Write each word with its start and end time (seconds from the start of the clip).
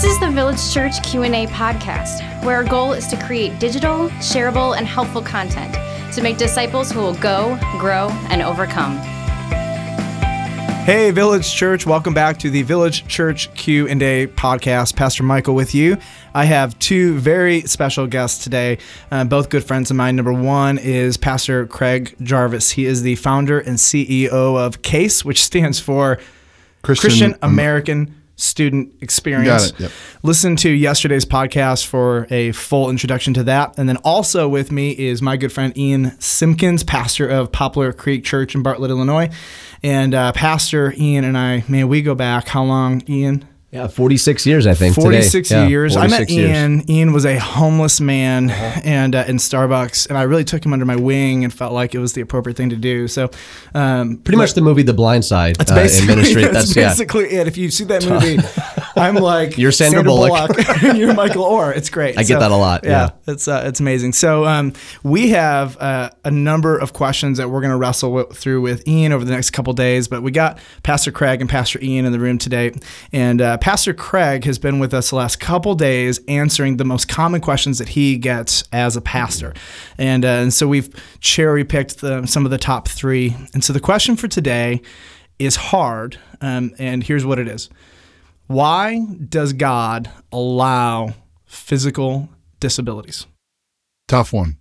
This 0.00 0.12
is 0.12 0.20
the 0.20 0.30
Village 0.30 0.72
Church 0.72 1.02
Q&A 1.02 1.46
podcast, 1.48 2.42
where 2.42 2.56
our 2.56 2.64
goal 2.64 2.94
is 2.94 3.06
to 3.08 3.22
create 3.22 3.58
digital, 3.58 4.08
shareable, 4.20 4.74
and 4.74 4.86
helpful 4.86 5.20
content 5.20 5.74
to 6.14 6.22
make 6.22 6.38
disciples 6.38 6.90
who 6.90 7.00
will 7.00 7.16
go, 7.16 7.58
grow, 7.78 8.08
and 8.30 8.40
overcome. 8.40 8.96
Hey, 10.86 11.10
Village 11.10 11.54
Church! 11.54 11.84
Welcome 11.84 12.14
back 12.14 12.38
to 12.38 12.48
the 12.48 12.62
Village 12.62 13.06
Church 13.08 13.52
Q 13.52 13.88
and 13.88 14.02
A 14.02 14.26
podcast. 14.28 14.96
Pastor 14.96 15.22
Michael 15.22 15.54
with 15.54 15.74
you. 15.74 15.98
I 16.32 16.46
have 16.46 16.78
two 16.78 17.18
very 17.18 17.60
special 17.60 18.06
guests 18.06 18.42
today, 18.42 18.78
uh, 19.10 19.24
both 19.24 19.50
good 19.50 19.64
friends 19.64 19.90
of 19.90 19.98
mine. 19.98 20.16
Number 20.16 20.32
one 20.32 20.78
is 20.78 21.18
Pastor 21.18 21.66
Craig 21.66 22.16
Jarvis. 22.22 22.70
He 22.70 22.86
is 22.86 23.02
the 23.02 23.16
founder 23.16 23.60
and 23.60 23.76
CEO 23.76 24.30
of 24.30 24.80
CASE, 24.80 25.26
which 25.26 25.44
stands 25.44 25.78
for 25.78 26.18
Christian, 26.80 27.10
Christian 27.10 27.38
American 27.42 28.19
Student 28.40 28.94
Experience. 29.00 29.72
Got 29.72 29.80
it, 29.80 29.82
yep. 29.84 29.92
Listen 30.22 30.56
to 30.56 30.70
yesterday's 30.70 31.24
podcast 31.24 31.86
for 31.86 32.26
a 32.30 32.52
full 32.52 32.90
introduction 32.90 33.34
to 33.34 33.44
that. 33.44 33.78
And 33.78 33.88
then 33.88 33.98
also 33.98 34.48
with 34.48 34.72
me 34.72 34.90
is 34.90 35.20
my 35.20 35.36
good 35.36 35.52
friend 35.52 35.76
Ian 35.76 36.18
Simpkins, 36.20 36.82
pastor 36.82 37.28
of 37.28 37.52
Poplar 37.52 37.92
Creek 37.92 38.24
Church 38.24 38.54
in 38.54 38.62
Bartlett, 38.62 38.90
Illinois. 38.90 39.30
And 39.82 40.14
uh, 40.14 40.32
Pastor 40.32 40.94
Ian 40.96 41.24
and 41.24 41.36
I, 41.36 41.64
man, 41.68 41.88
we 41.88 42.02
go 42.02 42.14
back 42.14 42.48
how 42.48 42.64
long, 42.64 43.02
Ian? 43.08 43.46
Yeah, 43.72 43.86
46 43.86 44.46
years, 44.46 44.66
I 44.66 44.74
think. 44.74 44.96
today. 44.96 45.04
46 45.04 45.50
Yeah, 45.52 45.66
years. 45.68 45.96
I 45.96 46.08
met 46.08 46.26
46 46.28 46.32
years. 46.32 46.50
Uh-huh. 46.50 46.58
Ian. 46.58 46.90
Ian 46.90 47.12
was 47.12 47.24
a 47.24 47.38
homeless 47.38 48.00
man 48.00 48.50
and 48.50 49.14
uh, 49.14 49.24
in 49.28 49.36
Starbucks, 49.36 50.08
and 50.08 50.18
I 50.18 50.22
really 50.22 50.42
took 50.42 50.66
him 50.66 50.72
under 50.72 50.84
my 50.84 50.96
wing 50.96 51.44
and 51.44 51.54
felt 51.54 51.72
like 51.72 51.94
it 51.94 52.00
was 52.00 52.12
the 52.14 52.20
appropriate 52.20 52.56
thing 52.56 52.70
to 52.70 52.76
do. 52.76 53.06
So, 53.06 53.30
um, 53.72 54.16
Pretty 54.18 54.38
much 54.38 54.54
the 54.54 54.60
movie 54.60 54.82
The 54.82 54.92
Blind 54.92 55.24
Side. 55.24 55.54
that's 55.54 55.70
uh, 55.70 56.02
in 56.02 56.08
ministry. 56.08 56.42
that's 56.46 56.54
That's, 56.54 56.76
yeah. 56.76 56.88
basically 56.88 57.26
it. 57.30 57.46
If 57.46 57.56
you 57.56 57.70
see 57.70 57.84
that 57.84 58.04
movie, 58.04 58.38
I'm 58.96 59.14
like 59.14 59.58
You're 59.58 59.72
Sandra 59.72 60.02
Bullock. 60.02 60.50
and 60.82 60.98
you're 60.98 61.14
Michael 61.14 61.44
Oher. 61.44 61.76
It's 61.76 61.90
great. 61.90 62.18
I 62.18 62.22
get 62.22 62.40
that 62.40 62.50
a 62.50 62.56
lot, 62.56 62.84
yeah. 62.84 63.10
it's 63.26 63.48
uh, 63.48 63.62
it's 63.66 63.80
amazing. 63.80 64.12
So 64.12 64.44
um, 64.44 64.72
we 65.02 65.30
have 65.30 65.76
uh, 65.78 66.10
a 66.24 66.30
number 66.30 66.76
of 66.76 66.92
questions 66.92 67.38
that 67.38 67.50
we're 67.50 67.60
going 67.60 67.70
to 67.70 67.76
wrestle 67.76 68.12
with, 68.12 68.36
through 68.36 68.60
with 68.60 68.86
Ian 68.86 69.12
over 69.12 69.24
the 69.24 69.32
next 69.32 69.50
couple 69.50 69.72
days. 69.72 70.08
But 70.08 70.22
we 70.22 70.30
got 70.30 70.58
Pastor 70.82 71.12
Craig 71.12 71.40
and 71.40 71.48
Pastor 71.48 71.78
Ian 71.82 72.04
in 72.04 72.12
the 72.12 72.20
room 72.20 72.38
today, 72.38 72.72
and 73.12 73.40
uh, 73.40 73.58
Pastor 73.58 73.94
Craig 73.94 74.44
has 74.44 74.58
been 74.58 74.78
with 74.78 74.94
us 74.94 75.10
the 75.10 75.16
last 75.16 75.40
couple 75.40 75.74
days 75.74 76.20
answering 76.28 76.76
the 76.76 76.84
most 76.84 77.08
common 77.08 77.40
questions 77.40 77.78
that 77.78 77.90
he 77.90 78.16
gets 78.16 78.64
as 78.72 78.96
a 78.96 79.00
pastor, 79.00 79.54
and 79.98 80.24
uh, 80.24 80.28
and 80.28 80.52
so 80.52 80.66
we've 80.66 80.88
cherry 81.20 81.64
picked 81.64 82.00
the, 82.00 82.26
some 82.26 82.44
of 82.44 82.50
the 82.50 82.58
top 82.58 82.88
three. 82.88 83.36
And 83.54 83.62
so 83.62 83.72
the 83.72 83.80
question 83.80 84.16
for 84.16 84.28
today 84.28 84.80
is 85.38 85.56
hard, 85.56 86.18
um, 86.40 86.72
and 86.78 87.02
here's 87.02 87.24
what 87.24 87.38
it 87.38 87.48
is. 87.48 87.70
Why 88.50 89.06
does 89.28 89.52
God 89.52 90.10
allow 90.32 91.14
physical 91.46 92.28
disabilities? 92.58 93.28
Tough 94.08 94.32
one. 94.32 94.58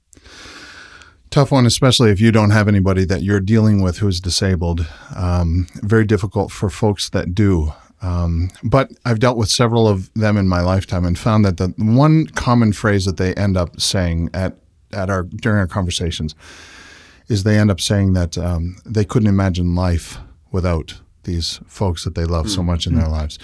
Tough 1.32 1.52
one, 1.52 1.66
especially 1.66 2.12
if 2.12 2.22
you 2.22 2.32
don't 2.32 2.52
have 2.52 2.68
anybody 2.68 3.04
that 3.06 3.24
you're 3.24 3.40
dealing 3.40 3.82
with 3.82 3.98
who's 3.98 4.22
disabled. 4.22 4.86
Um, 5.16 5.66
very 5.82 6.06
difficult 6.06 6.52
for 6.52 6.70
folks 6.70 7.10
that 7.10 7.34
do. 7.34 7.74
Um, 8.04 8.52
but 8.64 8.92
I've 9.06 9.18
dealt 9.18 9.38
with 9.38 9.50
several 9.50 9.88
of 9.88 10.14
them 10.14 10.38
in 10.38 10.48
my 10.48 10.62
lifetime 10.62 11.04
and 11.04 11.18
found 11.18 11.44
that 11.46 11.58
the 11.58 11.74
one 11.80 12.28
common 12.28 12.74
phrase 12.74 13.06
that 13.06 13.18
they 13.18 13.34
end 13.34 13.58
up 13.58 13.82
saying 13.82 14.30
at, 14.36 14.56
at 14.94 15.10
our 15.10 15.24
during 15.24 15.58
our 15.58 15.66
conversations 15.66 16.36
is 17.28 17.42
they 17.42 17.58
end 17.58 17.72
up 17.72 17.82
saying 17.82 18.14
that 18.14 18.38
um, 18.38 18.76
they 18.86 19.04
couldn't 19.04 19.30
imagine 19.30 19.74
life 19.74 20.20
without 20.52 21.00
these 21.24 21.60
folks 21.68 22.04
that 22.04 22.16
they 22.16 22.26
love 22.26 22.50
so 22.50 22.64
much 22.64 22.88
in 22.88 22.96
their 22.96 23.08
lives. 23.08 23.38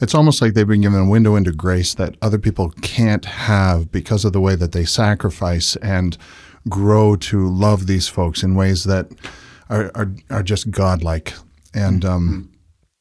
It's 0.00 0.14
almost 0.14 0.40
like 0.40 0.54
they've 0.54 0.66
been 0.66 0.82
given 0.82 1.00
a 1.00 1.08
window 1.08 1.36
into 1.36 1.52
grace 1.52 1.94
that 1.94 2.16
other 2.22 2.38
people 2.38 2.70
can't 2.82 3.24
have 3.24 3.90
because 3.90 4.24
of 4.24 4.32
the 4.32 4.40
way 4.40 4.54
that 4.56 4.72
they 4.72 4.84
sacrifice 4.84 5.76
and 5.76 6.16
grow 6.68 7.16
to 7.16 7.48
love 7.48 7.86
these 7.86 8.08
folks 8.08 8.42
in 8.42 8.54
ways 8.54 8.84
that 8.84 9.10
are, 9.68 9.90
are, 9.94 10.12
are 10.30 10.42
just 10.42 10.70
godlike. 10.70 11.34
And 11.74 12.04
um, 12.04 12.52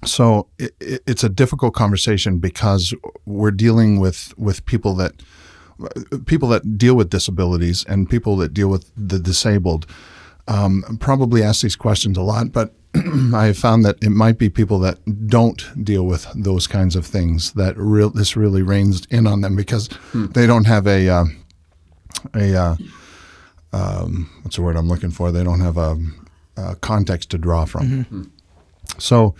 so 0.06 0.48
it, 0.58 0.74
it, 0.80 1.04
it's 1.06 1.24
a 1.24 1.30
difficult 1.30 1.74
conversation 1.74 2.40
because 2.40 2.94
we're 3.26 3.52
dealing 3.52 4.00
with, 4.00 4.34
with 4.38 4.66
people 4.66 4.96
that 4.96 5.14
people 6.28 6.48
that 6.50 6.78
deal 6.78 6.94
with 6.94 7.10
disabilities 7.10 7.84
and 7.86 8.08
people 8.08 8.36
that 8.38 8.54
deal 8.54 8.68
with 8.68 8.92
the 8.96 9.18
disabled 9.18 9.88
um, 10.48 10.84
probably 11.00 11.44
ask 11.44 11.62
these 11.62 11.76
questions 11.76 12.18
a 12.18 12.22
lot, 12.22 12.52
but 12.52 12.74
I 13.34 13.46
have 13.46 13.58
found 13.58 13.86
that 13.86 13.98
it 14.04 14.10
might 14.10 14.38
be 14.38 14.50
people 14.50 14.80
that 14.80 15.28
don't 15.28 15.84
deal 15.84 16.06
with 16.06 16.28
those 16.36 16.68
kinds 16.68 16.96
of 16.96 17.06
things 17.06 17.54
that 17.54 17.78
real 17.78 18.10
this 18.10 18.36
really 18.36 18.62
rains 18.62 19.06
in 19.10 19.28
on 19.28 19.42
them 19.42 19.56
because 19.56 19.90
they 20.14 20.46
don't 20.46 20.66
have 20.66 20.88
a 20.88 21.08
uh, 21.08 21.26
a 22.34 22.56
uh, 22.56 22.76
um, 23.74 24.30
what's 24.44 24.58
the 24.58 24.62
word 24.62 24.76
I'm 24.76 24.88
looking 24.88 25.12
for? 25.12 25.32
They 25.32 25.44
don't 25.44 25.62
have 25.62 25.78
a, 25.78 25.98
a 26.58 26.76
context 26.76 27.30
to 27.32 27.38
draw 27.38 27.66
from. 27.66 27.84
So, 28.98 29.36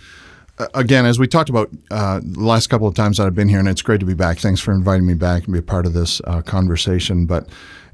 uh, 0.58 0.68
again, 0.74 1.04
as 1.04 1.18
we 1.18 1.26
talked 1.26 1.50
about 1.50 1.70
uh, 1.90 2.20
the 2.22 2.40
last 2.40 2.68
couple 2.68 2.86
of 2.86 2.94
times 2.94 3.18
that 3.18 3.26
I've 3.26 3.34
been 3.34 3.48
here, 3.48 3.58
and 3.58 3.68
it's 3.68 3.82
great 3.82 4.00
to 4.00 4.06
be 4.06 4.14
back. 4.14 4.38
Thanks 4.38 4.60
for 4.60 4.72
inviting 4.72 5.06
me 5.06 5.14
back 5.14 5.44
and 5.44 5.52
be 5.52 5.58
a 5.58 5.62
part 5.62 5.86
of 5.86 5.92
this 5.92 6.20
uh, 6.26 6.42
conversation. 6.42 7.26
But 7.26 7.48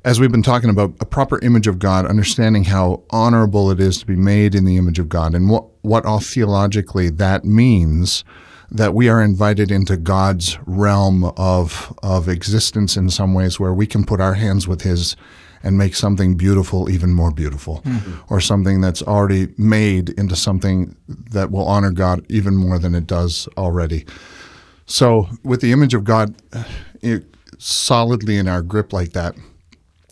as 0.04 0.20
we've 0.20 0.32
been 0.32 0.42
talking 0.42 0.70
about 0.70 0.94
a 1.00 1.04
proper 1.04 1.38
image 1.40 1.66
of 1.66 1.78
God, 1.78 2.06
understanding 2.06 2.64
how 2.64 3.02
honorable 3.10 3.70
it 3.70 3.80
is 3.80 3.98
to 3.98 4.06
be 4.06 4.16
made 4.16 4.54
in 4.54 4.64
the 4.64 4.76
image 4.76 4.98
of 4.98 5.08
God, 5.08 5.34
and 5.34 5.50
what 5.50 5.64
what 5.82 6.04
all 6.04 6.20
theologically 6.20 7.10
that 7.10 7.44
means. 7.44 8.24
That 8.70 8.92
we 8.92 9.08
are 9.08 9.22
invited 9.22 9.70
into 9.70 9.96
God's 9.96 10.58
realm 10.66 11.24
of 11.38 11.96
of 12.02 12.28
existence 12.28 12.98
in 12.98 13.08
some 13.08 13.32
ways, 13.32 13.58
where 13.58 13.72
we 13.72 13.86
can 13.86 14.04
put 14.04 14.20
our 14.20 14.34
hands 14.34 14.68
with 14.68 14.82
His 14.82 15.16
and 15.62 15.78
make 15.78 15.94
something 15.94 16.36
beautiful 16.36 16.90
even 16.90 17.14
more 17.14 17.30
beautiful, 17.30 17.82
or 18.28 18.40
something 18.40 18.82
that's 18.82 19.02
already 19.02 19.48
made 19.56 20.10
into 20.10 20.36
something 20.36 20.94
that 21.08 21.50
will 21.50 21.66
honor 21.66 21.90
God 21.90 22.24
even 22.28 22.56
more 22.56 22.78
than 22.78 22.94
it 22.94 23.06
does 23.06 23.48
already. 23.56 24.04
So, 24.84 25.28
with 25.42 25.62
the 25.62 25.72
image 25.72 25.94
of 25.94 26.04
God 26.04 26.34
uh, 26.52 26.64
it, 27.00 27.24
solidly 27.58 28.36
in 28.36 28.48
our 28.48 28.62
grip 28.62 28.92
like 28.92 29.12
that, 29.12 29.34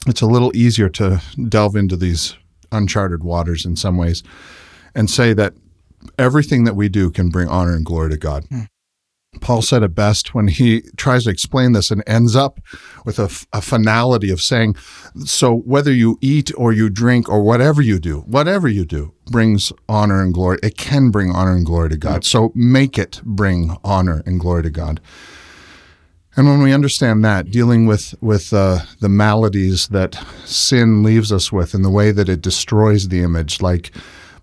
it's 0.06 0.20
a 0.20 0.26
little 0.26 0.54
easier 0.56 0.88
to 0.90 1.20
delve 1.48 1.76
into 1.76 1.96
these 1.96 2.36
uncharted 2.72 3.22
waters 3.22 3.64
in 3.64 3.76
some 3.76 3.96
ways 3.96 4.22
and 4.94 5.10
say 5.10 5.32
that 5.34 5.54
everything 6.18 6.64
that 6.64 6.76
we 6.76 6.88
do 6.88 7.10
can 7.10 7.28
bring 7.28 7.48
honor 7.48 7.74
and 7.74 7.84
glory 7.84 8.10
to 8.10 8.16
God. 8.16 8.44
Hmm. 8.48 8.62
Paul 9.40 9.60
said 9.60 9.82
it 9.82 9.94
best 9.94 10.34
when 10.34 10.48
he 10.48 10.82
tries 10.96 11.24
to 11.24 11.30
explain 11.30 11.72
this 11.72 11.90
and 11.90 12.02
ends 12.06 12.34
up 12.34 12.58
with 13.04 13.18
a, 13.18 13.24
f- 13.24 13.46
a 13.52 13.60
finality 13.60 14.30
of 14.30 14.40
saying, 14.40 14.76
So 15.24 15.54
whether 15.54 15.92
you 15.92 16.18
eat 16.22 16.50
or 16.56 16.72
you 16.72 16.88
drink 16.88 17.28
or 17.28 17.42
whatever 17.42 17.82
you 17.82 17.98
do, 17.98 18.20
whatever 18.20 18.66
you 18.66 18.86
do 18.86 19.12
brings 19.26 19.72
honor 19.88 20.22
and 20.22 20.32
glory. 20.32 20.58
It 20.62 20.78
can 20.78 21.10
bring 21.10 21.32
honor 21.32 21.54
and 21.54 21.66
glory 21.66 21.90
to 21.90 21.96
God. 21.98 22.16
Hmm. 22.16 22.22
So 22.22 22.52
make 22.54 22.98
it 22.98 23.20
bring 23.24 23.76
honor 23.84 24.22
and 24.24 24.40
glory 24.40 24.62
to 24.62 24.70
God. 24.70 25.00
And 26.36 26.46
when 26.46 26.60
we 26.60 26.74
understand 26.74 27.24
that, 27.24 27.50
dealing 27.50 27.86
with 27.86 28.14
with 28.20 28.52
uh, 28.52 28.80
the 29.00 29.08
maladies 29.08 29.88
that 29.88 30.22
sin 30.44 31.02
leaves 31.02 31.32
us 31.32 31.50
with, 31.50 31.72
and 31.72 31.82
the 31.82 31.90
way 31.90 32.12
that 32.12 32.28
it 32.28 32.42
destroys 32.42 33.08
the 33.08 33.22
image, 33.22 33.62
like 33.62 33.90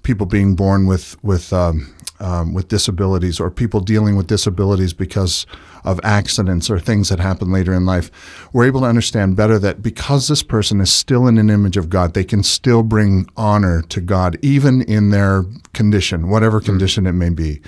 people 0.01 0.25
being 0.25 0.55
born 0.55 0.87
with 0.87 1.23
with 1.23 1.53
um, 1.53 1.93
um, 2.19 2.51
with 2.51 2.67
disabilities, 2.67 3.39
or 3.39 3.51
people 3.51 3.79
dealing 3.79 4.15
with 4.15 4.25
disabilities 4.25 4.91
because 4.91 5.45
of 5.83 5.99
accidents 6.03 6.67
or 6.67 6.79
things 6.79 7.09
that 7.09 7.19
happen 7.19 7.51
later 7.51 7.73
in 7.73 7.85
life, 7.85 8.09
we're 8.53 8.65
able 8.65 8.81
to 8.81 8.87
understand 8.87 9.35
better 9.35 9.59
that 9.59 9.83
because 9.83 10.27
this 10.29 10.41
person 10.41 10.81
is 10.81 10.91
still 10.91 11.27
in 11.27 11.37
an 11.37 11.51
image 11.51 11.77
of 11.77 11.89
God, 11.89 12.15
they 12.15 12.23
can 12.23 12.41
still 12.41 12.81
bring 12.81 13.29
honor 13.37 13.83
to 13.83 14.01
God, 14.01 14.39
even 14.41 14.81
in 14.83 15.11
their 15.11 15.43
condition, 15.73 16.29
whatever 16.29 16.59
condition 16.59 17.05
it 17.05 17.11
may 17.11 17.29
be. 17.29 17.61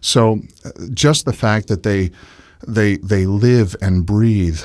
So, 0.00 0.42
uh, 0.64 0.70
just 0.92 1.24
the 1.24 1.32
fact 1.32 1.68
that 1.68 1.82
they 1.82 2.10
they 2.66 2.96
they 2.98 3.26
live 3.26 3.76
and 3.80 4.06
breathe 4.06 4.60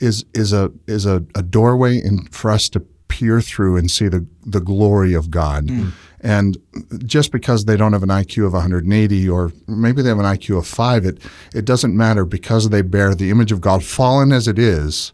is 0.00 0.24
is 0.34 0.52
a 0.52 0.72
is 0.86 1.06
a, 1.06 1.24
a 1.34 1.42
doorway 1.42 1.98
in, 1.98 2.26
for 2.30 2.50
us 2.50 2.68
to 2.70 2.80
peer 3.08 3.40
through 3.40 3.76
and 3.76 3.90
see 3.90 4.08
the 4.08 4.26
the 4.44 4.60
glory 4.60 5.14
of 5.14 5.30
God. 5.30 5.68
Hmm. 5.70 5.88
And 6.22 6.58
just 7.06 7.32
because 7.32 7.64
they 7.64 7.78
don't 7.78 7.94
have 7.94 8.02
an 8.02 8.10
IQ 8.10 8.46
of 8.46 8.52
180 8.52 9.28
or 9.28 9.52
maybe 9.66 10.02
they 10.02 10.10
have 10.10 10.18
an 10.18 10.26
IQ 10.26 10.58
of 10.58 10.66
5 10.66 11.06
it 11.06 11.18
it 11.54 11.64
doesn't 11.64 11.96
matter 11.96 12.24
because 12.24 12.68
they 12.68 12.82
bear 12.82 13.14
the 13.14 13.30
image 13.30 13.52
of 13.52 13.60
God 13.60 13.82
fallen 13.84 14.32
as 14.32 14.46
it 14.46 14.58
is 14.58 15.12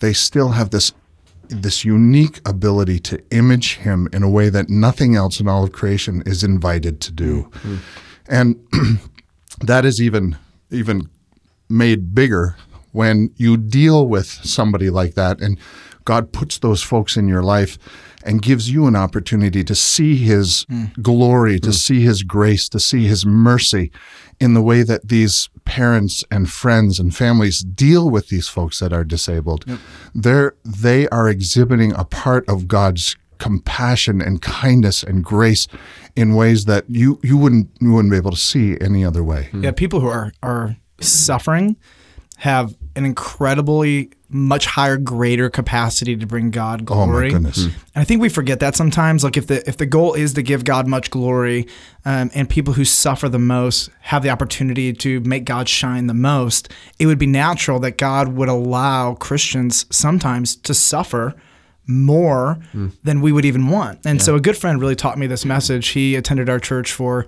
they 0.00 0.12
still 0.12 0.50
have 0.50 0.70
this 0.70 0.92
this 1.48 1.84
unique 1.84 2.40
ability 2.46 2.98
to 2.98 3.22
image 3.30 3.76
him 3.78 4.08
in 4.12 4.22
a 4.22 4.28
way 4.28 4.48
that 4.48 4.68
nothing 4.68 5.16
else 5.16 5.40
in 5.40 5.48
all 5.48 5.64
of 5.64 5.72
creation 5.72 6.22
is 6.24 6.42
invited 6.42 7.00
to 7.00 7.12
do. 7.12 7.42
Hmm. 7.42 7.68
Hmm. 7.68 7.76
And 8.28 8.66
that 9.60 9.84
is 9.84 10.00
even 10.00 10.36
even 10.70 11.08
made 11.72 12.14
bigger 12.14 12.56
when 12.92 13.32
you 13.36 13.56
deal 13.56 14.06
with 14.06 14.26
somebody 14.26 14.90
like 14.90 15.14
that 15.14 15.40
and 15.40 15.58
God 16.04 16.32
puts 16.32 16.58
those 16.58 16.82
folks 16.82 17.16
in 17.16 17.28
your 17.28 17.42
life 17.42 17.78
and 18.24 18.42
gives 18.42 18.70
you 18.70 18.86
an 18.86 18.96
opportunity 18.96 19.64
to 19.64 19.74
see 19.74 20.16
His 20.16 20.64
hmm. 20.68 20.84
glory, 21.00 21.58
to 21.60 21.68
hmm. 21.68 21.72
see 21.72 22.00
His 22.02 22.22
grace, 22.22 22.68
to 22.70 22.80
see 22.80 23.06
His 23.06 23.26
mercy 23.26 23.90
in 24.40 24.54
the 24.54 24.62
way 24.62 24.82
that 24.82 25.08
these 25.08 25.48
parents 25.64 26.24
and 26.30 26.50
friends 26.50 26.98
and 26.98 27.14
families 27.14 27.60
deal 27.60 28.10
with 28.10 28.28
these 28.28 28.48
folks 28.48 28.80
that 28.80 28.92
are 28.92 29.04
disabled. 29.04 29.64
They're, 30.14 30.54
they 30.64 31.08
are 31.08 31.28
exhibiting 31.28 31.92
a 31.92 32.04
part 32.04 32.48
of 32.48 32.68
God's 32.68 33.16
compassion 33.38 34.20
and 34.20 34.40
kindness 34.40 35.02
and 35.02 35.24
grace 35.24 35.66
in 36.14 36.34
ways 36.34 36.64
that 36.66 36.84
you, 36.88 37.18
you 37.24 37.36
wouldn't 37.36 37.68
you 37.80 37.92
wouldn't 37.92 38.12
be 38.12 38.16
able 38.16 38.30
to 38.30 38.36
see 38.36 38.78
any 38.80 39.04
other 39.04 39.24
way. 39.24 39.48
Yeah, 39.52 39.72
people 39.72 39.98
who 39.98 40.06
are 40.06 40.32
are 40.44 40.76
suffering 41.02 41.76
have 42.38 42.74
an 42.96 43.04
incredibly 43.04 44.10
much 44.28 44.66
higher, 44.66 44.96
greater 44.96 45.48
capacity 45.50 46.16
to 46.16 46.26
bring 46.26 46.50
God 46.50 46.82
Oh 46.82 46.84
glory. 47.06 47.28
my 47.28 47.34
goodness. 47.34 47.64
And 47.64 47.72
I 47.94 48.04
think 48.04 48.20
we 48.20 48.28
forget 48.28 48.60
that 48.60 48.74
sometimes. 48.74 49.22
Like 49.22 49.36
if 49.36 49.46
the 49.46 49.66
if 49.68 49.76
the 49.76 49.86
goal 49.86 50.14
is 50.14 50.32
to 50.34 50.42
give 50.42 50.64
God 50.64 50.86
much 50.88 51.10
glory, 51.10 51.66
um, 52.04 52.30
and 52.34 52.48
people 52.48 52.72
who 52.74 52.84
suffer 52.84 53.28
the 53.28 53.38
most 53.38 53.90
have 54.00 54.22
the 54.22 54.30
opportunity 54.30 54.92
to 54.94 55.20
make 55.20 55.44
God 55.44 55.68
shine 55.68 56.06
the 56.06 56.14
most, 56.14 56.70
it 56.98 57.06
would 57.06 57.18
be 57.18 57.26
natural 57.26 57.78
that 57.80 57.98
God 57.98 58.28
would 58.28 58.48
allow 58.48 59.14
Christians 59.14 59.86
sometimes 59.94 60.56
to 60.56 60.74
suffer 60.74 61.34
more 61.86 62.58
than 63.04 63.20
we 63.20 63.32
would 63.32 63.44
even 63.44 63.68
want. 63.68 64.00
And 64.04 64.22
so 64.22 64.34
a 64.34 64.40
good 64.40 64.56
friend 64.56 64.80
really 64.80 64.96
taught 64.96 65.18
me 65.18 65.26
this 65.26 65.44
message. 65.44 65.88
He 65.88 66.14
attended 66.16 66.48
our 66.48 66.58
church 66.60 66.92
for 66.92 67.26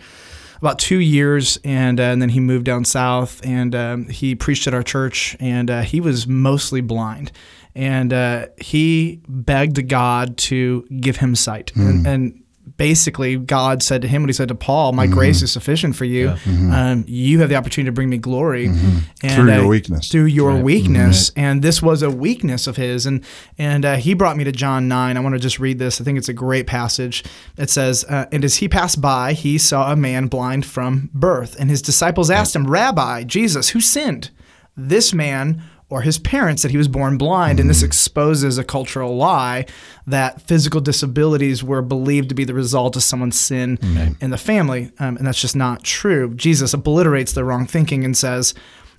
about 0.65 0.79
two 0.79 0.99
years, 0.99 1.59
and, 1.63 2.01
uh, 2.01 2.05
and 2.05 2.23
then 2.23 2.31
he 2.31 2.41
moved 2.41 2.65
down 2.65 2.87
south, 2.87 3.45
and 3.45 3.75
um, 3.75 4.09
he 4.09 4.35
preached 4.35 4.67
at 4.67 4.73
our 4.73 4.83
church, 4.83 5.37
and 5.39 5.71
uh, 5.71 5.83
he 5.83 6.01
was 6.01 6.27
mostly 6.27 6.81
blind, 6.81 7.31
and 7.75 8.15
uh, 8.15 8.47
he 8.57 9.21
begged 9.29 9.87
God 9.89 10.39
to 10.39 10.83
give 11.01 11.19
him 11.19 11.35
sight, 11.35 11.71
and, 11.77 12.07
and 12.07 12.44
basically 12.77 13.37
God 13.37 13.83
said 13.83 14.03
to 14.03 14.09
him 14.09 14.23
what 14.23 14.29
he 14.29 14.33
said 14.33 14.49
to 14.49 14.55
Paul, 14.55 14.93
"My 14.93 15.07
grace 15.07 15.43
is 15.43 15.53
sufficient 15.53 15.97
for 15.97 16.05
you. 16.05 16.35
Um, 16.47 17.05
you 17.07 17.41
have 17.41 17.49
the 17.49 17.57
opportunity 17.57 17.89
to 17.89 17.93
bring 17.93 18.09
me 18.11 18.19
glory, 18.19 18.67
and 18.67 19.05
Through 19.21 19.47
your 19.53 19.65
uh, 19.65 19.67
weakness. 19.67 20.09
through 20.09 20.25
your 20.27 20.57
weakness." 20.57 21.31
And 21.37 21.63
this 21.63 21.83
was 21.83 22.03
a 22.03 22.11
weakness 22.11 22.67
of 22.67 22.77
his, 22.77 23.07
and 23.07 23.25
and 23.59 23.85
uh, 23.85 23.97
he 23.97 24.15
brought 24.15 24.37
me 24.37 24.45
to 24.45 24.53
John 24.53 24.89
nine. 24.89 25.17
I 25.17 25.21
want 25.21 25.35
to 25.35 25.39
just 25.41 25.59
read 25.59 25.79
this. 25.79 26.01
I 26.01 26.05
think 26.05 26.19
it's 26.19 26.29
a 26.29 26.33
great 26.35 26.67
passage. 26.67 27.25
It 27.57 27.71
says, 27.71 28.05
uh, 28.09 28.27
"And 28.33 28.45
as 28.45 28.57
he 28.57 28.69
passed 28.69 29.01
by, 29.01 29.33
he 29.35 29.59
saw 29.59 29.93
a 29.93 29.97
man 29.97 30.27
blind 30.27 30.67
from 30.67 31.11
birth, 31.15 31.57
and 31.59 31.71
his 31.71 31.83
disciples 31.83 32.31
asked 32.31 32.57
him, 32.57 32.67
Rabbi, 32.67 33.25
Jesus, 33.25 33.71
who 33.71 33.81
sinned, 33.81 34.31
this 34.77 35.13
man?" 35.15 35.63
Or 35.91 36.01
his 36.01 36.19
parents 36.19 36.63
that 36.63 36.71
he 36.71 36.79
was 36.79 36.89
born 36.89 37.19
blind, 37.19 37.61
and 37.61 37.69
this 37.71 37.83
exposes 37.83 38.59
a 38.59 38.65
cultural 38.65 39.17
lie 39.17 39.67
that 40.07 40.41
physical 40.41 40.81
disabilities 40.81 41.63
were 41.63 41.83
believed 41.83 42.31
to 42.31 42.35
be 42.35 42.45
the 42.45 42.55
result 42.55 42.97
of 42.97 43.03
someone's 43.03 43.39
sin 43.39 43.79
in 44.21 44.31
the 44.31 44.39
family, 44.39 44.91
um, 44.99 45.17
and 45.19 45.27
that's 45.27 45.41
just 45.41 45.55
not 45.55 45.85
true. 45.85 46.35
Jesus 46.35 46.75
obliterates 46.75 47.33
the 47.33 47.45
wrong 47.45 47.67
thinking 47.67 48.05
and 48.05 48.17
says, 48.17 48.55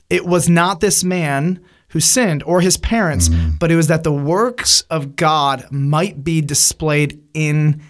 it 0.09 0.25
was 0.25 0.47
not 0.47 0.79
this 0.79 1.03
man 1.03 1.59
who 1.89 1.99
sinned 1.99 2.43
or 2.43 2.61
his 2.61 2.77
parents, 2.77 3.29
but 3.59 3.71
it 3.71 3.75
was 3.75 3.87
that 3.87 4.03
the 4.03 4.13
works 4.13 4.81
of 4.89 5.15
God 5.15 5.65
might 5.71 6.23
be 6.23 6.39
displayed 6.41 7.19
in 7.33 7.81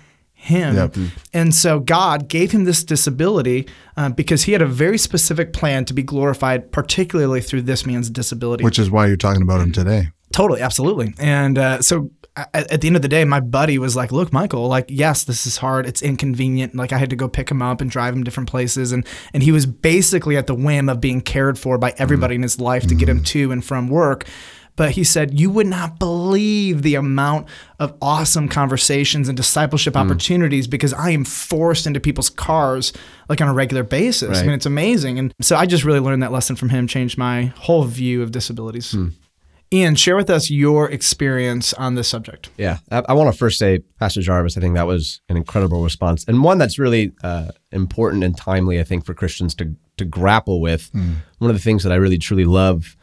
him. 0.46 0.76
Yep. 0.76 0.96
And 1.34 1.54
so 1.54 1.80
God 1.80 2.28
gave 2.28 2.52
him 2.52 2.64
this 2.66 2.84
disability 2.84 3.68
uh, 3.98 4.10
because 4.10 4.44
he 4.44 4.52
had 4.52 4.62
a 4.62 4.68
very 4.68 4.98
specific 4.98 5.54
plan 5.54 5.86
to 5.86 5.94
be 5.94 6.04
glorified, 6.04 6.72
particularly 6.72 7.42
through 7.42 7.64
this 7.64 7.86
man's 7.86 8.10
disability. 8.10 8.64
Which 8.64 8.80
is 8.80 8.90
why 8.90 9.08
you're 9.08 9.18
talking 9.18 9.42
about 9.42 9.62
him 9.62 9.72
today. 9.72 10.10
Totally, 10.32 10.62
absolutely. 10.62 11.14
And 11.18 11.58
uh, 11.58 11.82
so 11.82 12.12
at, 12.36 12.72
at 12.72 12.82
the 12.82 12.88
end 12.88 12.96
of 12.96 13.02
the 13.02 13.08
day, 13.08 13.24
my 13.24 13.40
buddy 13.40 13.78
was 13.78 13.96
like, 13.96 14.12
"Look, 14.12 14.34
Michael, 14.34 14.68
like, 14.68 14.86
yes, 14.90 15.24
this 15.24 15.48
is 15.48 15.58
hard. 15.58 15.86
It's 15.86 16.02
inconvenient. 16.02 16.76
Like, 16.76 16.92
I 16.92 16.98
had 16.98 17.10
to 17.10 17.16
go 17.16 17.28
pick 17.28 17.50
him 17.50 17.62
up 17.62 17.82
and 17.82 17.90
drive 17.90 18.14
him 18.14 18.24
different 18.24 18.50
places, 18.50 18.92
and 18.92 19.06
and 19.34 19.42
he 19.42 19.52
was 19.52 19.66
basically 19.66 20.38
at 20.38 20.48
the 20.48 20.56
whim 20.56 20.90
of 20.90 21.00
being 21.00 21.22
cared 21.22 21.58
for 21.58 21.78
by 21.78 21.94
everybody 21.98 22.36
in 22.36 22.42
his 22.42 22.60
life 22.60 22.86
to 22.88 22.96
get 22.96 23.10
him 23.10 23.24
to 23.24 23.52
and 23.52 23.64
from 23.64 23.88
work." 23.88 24.26
But 24.76 24.92
he 24.92 25.04
said, 25.04 25.40
You 25.40 25.50
would 25.52 25.68
not 25.68 26.00
believe 26.00 26.82
the 26.82 26.96
amount 26.96 27.48
of 27.80 27.96
awesome 28.02 28.48
conversations 28.48 29.28
and 29.28 29.38
discipleship 29.38 29.94
hmm. 29.94 30.00
opportunities 30.00 30.68
because 30.68 30.94
I 30.94 31.12
am 31.12 31.26
forced 31.26 31.88
into 31.88 32.00
people's 32.00 32.30
cars 32.30 32.94
like 33.30 33.42
on 33.42 33.48
a 33.48 33.54
regular 33.54 33.84
basis. 33.84 34.38
I 34.38 34.44
mean, 34.44 34.54
it's 34.54 34.66
amazing. 34.66 35.20
And 35.20 35.34
so 35.42 35.56
I 35.56 35.66
just 35.66 35.84
really 35.84 36.00
learned 36.00 36.24
that 36.24 36.32
lesson 36.32 36.56
from 36.56 36.70
him, 36.70 36.88
changed 36.88 37.18
my 37.18 37.46
whole 37.58 37.84
view 37.84 38.22
of 38.22 38.32
disabilities. 38.32 38.92
Hmm. 38.92 39.10
Ian, 39.74 39.96
share 39.96 40.16
with 40.16 40.30
us 40.30 40.50
your 40.52 40.90
experience 40.92 41.74
on 41.74 41.96
this 41.96 42.08
subject. 42.08 42.50
Yeah, 42.56 42.78
I, 42.92 43.04
I 43.10 43.14
want 43.14 43.32
to 43.32 43.38
first 43.38 43.58
say, 43.58 43.80
Pastor 44.00 44.22
Jarvis, 44.22 44.58
I 44.58 44.62
think 44.62 44.76
that 44.76 44.86
was 44.86 45.22
an 45.28 45.38
incredible 45.38 45.84
response, 45.84 46.24
and 46.28 46.44
one 46.44 46.60
that's 46.60 46.78
really 46.78 47.14
uh, 47.24 47.50
important 47.72 48.24
and 48.24 48.38
timely. 48.38 48.80
I 48.80 48.84
think 48.84 49.06
for 49.06 49.14
Christians 49.14 49.56
to 49.56 49.76
to 49.98 50.06
grapple 50.06 50.62
with. 50.62 50.90
Hmm. 50.92 51.14
One 51.40 51.50
of 51.50 51.56
the 51.56 51.62
things 51.62 51.84
that 51.84 51.92
I 51.92 51.96
really 51.96 52.18
truly 52.18 52.46
love 52.46 52.96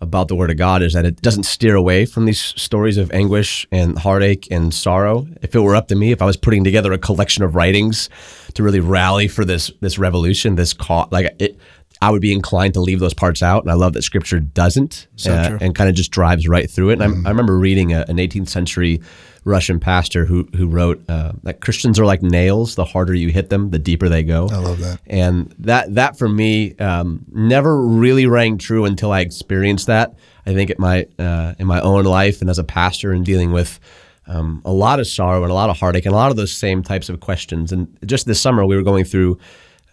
about 0.00 0.28
the 0.28 0.34
Word 0.34 0.50
of 0.50 0.56
God 0.56 0.82
is 0.82 0.92
that 0.92 1.04
it 1.04 1.22
doesn't 1.22 1.44
steer 1.44 1.76
away 1.76 2.04
from 2.04 2.26
these 2.26 2.40
stories 2.40 2.96
of 2.96 3.10
anguish 3.12 3.66
and 3.70 3.98
heartache 3.98 4.48
and 4.50 4.72
sorrow. 4.72 5.26
If 5.42 5.54
it 5.54 5.60
were 5.60 5.74
up 5.74 5.88
to 5.88 5.94
me, 5.94 6.12
if 6.12 6.20
I 6.20 6.26
was 6.26 6.36
putting 6.36 6.64
together 6.64 6.92
a 6.92 6.98
collection 6.98 7.42
of 7.44 7.54
writings 7.54 8.10
to 8.54 8.62
really 8.62 8.80
rally 8.80 9.28
for 9.28 9.44
this 9.44 9.70
this 9.80 9.98
revolution, 9.98 10.56
this 10.56 10.72
cause, 10.72 11.08
like 11.10 11.34
it. 11.38 11.58
I 12.02 12.10
would 12.10 12.20
be 12.20 12.32
inclined 12.32 12.74
to 12.74 12.80
leave 12.80 13.00
those 13.00 13.14
parts 13.14 13.42
out, 13.42 13.62
and 13.62 13.70
I 13.70 13.74
love 13.74 13.94
that 13.94 14.02
Scripture 14.02 14.38
doesn't, 14.40 15.06
uh, 15.26 15.58
and 15.64 15.74
kind 15.74 15.88
of 15.88 15.94
just 15.94 16.10
drives 16.10 16.46
right 16.46 16.68
through 16.68 16.90
it. 16.90 17.00
And 17.00 17.02
I, 17.02 17.28
I 17.28 17.30
remember 17.30 17.56
reading 17.56 17.94
a, 17.94 18.04
an 18.08 18.16
18th 18.16 18.48
century 18.48 19.00
Russian 19.44 19.78
pastor 19.78 20.24
who 20.24 20.48
who 20.56 20.66
wrote 20.66 21.02
uh, 21.08 21.32
that 21.42 21.60
Christians 21.60 21.98
are 21.98 22.06
like 22.06 22.22
nails. 22.22 22.74
The 22.74 22.84
harder 22.84 23.14
you 23.14 23.28
hit 23.28 23.50
them, 23.50 23.70
the 23.70 23.78
deeper 23.78 24.08
they 24.08 24.22
go. 24.22 24.48
I 24.50 24.56
love 24.56 24.78
that. 24.80 25.00
And 25.06 25.54
that 25.58 25.94
that 25.94 26.18
for 26.18 26.28
me 26.28 26.74
um, 26.76 27.24
never 27.30 27.80
really 27.80 28.26
rang 28.26 28.56
true 28.58 28.84
until 28.84 29.12
I 29.12 29.20
experienced 29.20 29.86
that. 29.88 30.14
I 30.46 30.54
think 30.54 30.70
at 30.70 30.78
my 30.78 31.06
uh, 31.18 31.54
in 31.58 31.66
my 31.66 31.80
own 31.80 32.04
life 32.04 32.40
and 32.40 32.48
as 32.48 32.58
a 32.58 32.64
pastor 32.64 33.12
and 33.12 33.24
dealing 33.24 33.52
with 33.52 33.78
um, 34.26 34.62
a 34.64 34.72
lot 34.72 34.98
of 34.98 35.06
sorrow 35.06 35.42
and 35.42 35.50
a 35.50 35.54
lot 35.54 35.68
of 35.68 35.78
heartache 35.78 36.06
and 36.06 36.14
a 36.14 36.16
lot 36.16 36.30
of 36.30 36.36
those 36.36 36.52
same 36.52 36.82
types 36.82 37.10
of 37.10 37.20
questions. 37.20 37.70
And 37.70 37.86
just 38.06 38.26
this 38.26 38.40
summer 38.40 38.64
we 38.64 38.76
were 38.76 38.82
going 38.82 39.04
through 39.04 39.38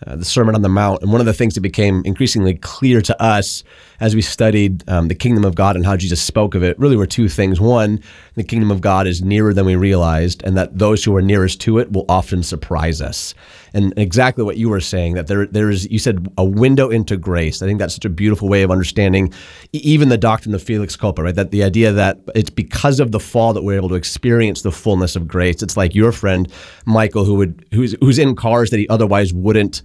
uh, 0.07 0.15
the 0.15 0.25
Sermon 0.25 0.56
on 0.56 0.62
the 0.62 0.69
Mount. 0.69 1.01
And 1.01 1.12
one 1.12 1.21
of 1.21 1.27
the 1.27 1.33
things 1.33 1.56
that 1.56 1.62
became 1.62 2.01
increasingly 2.06 2.56
clear 2.56 3.01
to 3.01 3.21
us 3.21 3.63
as 4.01 4.15
we 4.15 4.21
studied 4.21 4.83
um, 4.89 5.07
the 5.07 5.15
kingdom 5.15 5.45
of 5.45 5.53
God 5.53 5.75
and 5.75 5.86
how 5.86 5.95
Jesus 5.95 6.21
spoke 6.21 6.56
of 6.56 6.63
it 6.63 6.77
really 6.80 6.98
were 6.98 7.06
two 7.06 7.30
things. 7.30 7.62
One, 7.62 8.01
the 8.33 8.44
kingdom 8.44 8.71
of 8.71 8.81
God 8.81 9.06
is 9.06 9.21
nearer 9.21 9.53
than 9.53 9.65
we 9.65 9.75
realized, 9.75 10.42
and 10.44 10.57
that 10.57 10.77
those 10.77 11.03
who 11.03 11.15
are 11.15 11.21
nearest 11.21 11.62
to 11.62 11.77
it 11.77 11.92
will 11.92 12.06
often 12.09 12.42
surprise 12.42 13.00
us. 13.00 13.36
And 13.74 13.93
exactly 13.98 14.43
what 14.43 14.58
you 14.58 14.70
were 14.70 14.81
saying, 14.81 15.13
that 15.13 15.27
there, 15.27 15.46
there 15.46 15.70
is, 15.70 15.89
you 15.89 16.00
said, 16.00 16.27
a 16.38 16.43
window 16.43 16.89
into 16.89 17.15
grace. 17.15 17.62
I 17.62 17.67
think 17.67 17.79
that's 17.79 17.93
such 17.93 18.03
a 18.03 18.10
beautiful 18.10 18.50
way 18.50 18.63
of 18.63 18.72
understanding 18.72 19.34
even 19.72 20.10
the 20.10 20.17
doctrine 20.17 20.53
of 20.55 20.63
Felix 20.63 20.96
Culpa, 20.96 21.24
right? 21.24 21.36
That 21.36 21.51
the 21.51 21.63
idea 21.63 21.93
that 21.93 22.17
it's 22.36 22.50
because 22.50 23.00
of 23.00 23.12
the 23.12 23.20
fall 23.20 23.53
that 23.53 23.63
we're 23.63 23.77
able 23.77 23.89
to 23.89 23.96
experience 23.96 24.63
the 24.63 24.72
fullness 24.72 25.15
of 25.15 25.27
grace. 25.27 25.62
It's 25.62 25.77
like 25.77 25.96
your 25.96 26.12
friend 26.12 26.51
Michael, 26.86 27.24
who 27.24 27.36
would 27.36 27.65
who's 27.72 27.96
who's 28.01 28.20
in 28.20 28.36
cars 28.36 28.72
that 28.72 28.79
he 28.79 28.89
otherwise 28.89 29.31
wouldn't 29.31 29.84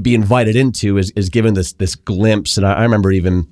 be 0.00 0.14
invited 0.14 0.56
into, 0.56 0.98
is 0.98 1.10
is 1.16 1.28
given 1.28 1.54
this 1.54 1.72
this 1.74 1.94
glimpse. 1.94 2.56
And 2.56 2.66
I, 2.66 2.74
I 2.74 2.82
remember 2.82 3.10
even 3.12 3.48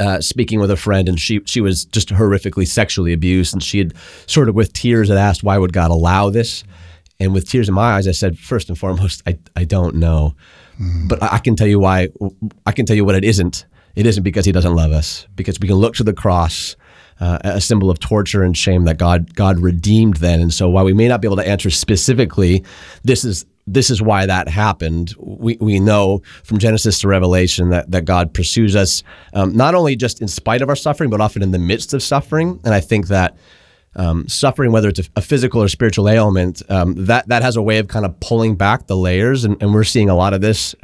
uh, 0.00 0.20
speaking 0.20 0.60
with 0.60 0.70
a 0.70 0.76
friend, 0.76 1.08
and 1.08 1.20
she 1.20 1.40
she 1.44 1.60
was 1.60 1.84
just 1.84 2.08
horrifically 2.08 2.66
sexually 2.66 3.12
abused, 3.12 3.52
and 3.52 3.62
she 3.62 3.78
had 3.78 3.94
sort 4.26 4.48
of 4.48 4.54
with 4.54 4.72
tears 4.72 5.08
had 5.08 5.18
asked, 5.18 5.42
"Why 5.42 5.58
would 5.58 5.72
God 5.72 5.90
allow 5.90 6.30
this?" 6.30 6.64
And 7.20 7.34
with 7.34 7.48
tears 7.48 7.68
in 7.68 7.74
my 7.74 7.96
eyes, 7.96 8.08
I 8.08 8.12
said, 8.12 8.38
first 8.38 8.70
and 8.70 8.78
foremost, 8.78 9.22
I 9.26 9.38
I 9.54 9.64
don't 9.64 9.96
know, 9.96 10.34
but 11.06 11.22
I, 11.22 11.34
I 11.34 11.38
can 11.38 11.54
tell 11.54 11.66
you 11.66 11.78
why. 11.78 12.08
I 12.66 12.72
can 12.72 12.86
tell 12.86 12.96
you 12.96 13.04
what 13.04 13.14
it 13.14 13.24
isn't. 13.24 13.66
It 13.94 14.06
isn't 14.06 14.22
because 14.22 14.46
He 14.46 14.52
doesn't 14.52 14.74
love 14.74 14.92
us, 14.92 15.26
because 15.36 15.60
we 15.60 15.68
can 15.68 15.76
look 15.76 15.94
to 15.96 16.04
the 16.04 16.14
cross. 16.14 16.76
Uh, 17.20 17.38
a 17.44 17.60
symbol 17.60 17.90
of 17.90 17.98
torture 17.98 18.42
and 18.42 18.56
shame 18.56 18.84
that 18.84 18.96
God 18.96 19.34
God 19.34 19.58
redeemed 19.58 20.16
then, 20.16 20.40
and 20.40 20.54
so 20.54 20.70
while 20.70 20.86
we 20.86 20.94
may 20.94 21.06
not 21.06 21.20
be 21.20 21.28
able 21.28 21.36
to 21.36 21.46
answer 21.46 21.68
specifically, 21.68 22.64
this 23.04 23.26
is 23.26 23.44
this 23.66 23.90
is 23.90 24.02
why 24.02 24.26
that 24.26 24.48
happened. 24.48 25.14
We, 25.18 25.56
we 25.60 25.78
know 25.78 26.22
from 26.44 26.58
Genesis 26.58 27.00
to 27.00 27.08
Revelation 27.08 27.70
that, 27.70 27.90
that 27.90 28.04
God 28.04 28.34
pursues 28.34 28.74
us 28.74 29.02
um, 29.34 29.56
not 29.56 29.74
only 29.74 29.96
just 29.96 30.20
in 30.20 30.28
spite 30.28 30.62
of 30.62 30.68
our 30.68 30.76
suffering, 30.76 31.10
but 31.10 31.20
often 31.20 31.42
in 31.42 31.50
the 31.50 31.58
midst 31.58 31.94
of 31.94 32.02
suffering. 32.02 32.60
And 32.64 32.74
I 32.74 32.80
think 32.80 33.08
that 33.08 33.36
um, 33.96 34.28
suffering, 34.28 34.72
whether 34.72 34.88
it's 34.88 35.08
a, 35.16 35.20
physical 35.20 35.62
or 35.62 35.68
spiritual 35.68 36.08
ailment, 36.08 36.62
um, 36.68 36.94
that 37.06 37.28
that 37.28 37.42
has 37.42 37.56
a 37.56 37.62
way 37.62 37.78
of 37.78 37.88
kind 37.88 38.06
of 38.06 38.18
pulling 38.20 38.54
back 38.54 38.86
the 38.86 38.96
layers, 38.96 39.44
and, 39.44 39.60
and 39.60 39.74
we're 39.74 39.84
seeing 39.84 40.08
a 40.08 40.14
lot 40.14 40.32
of 40.32 40.40
this. 40.40 40.74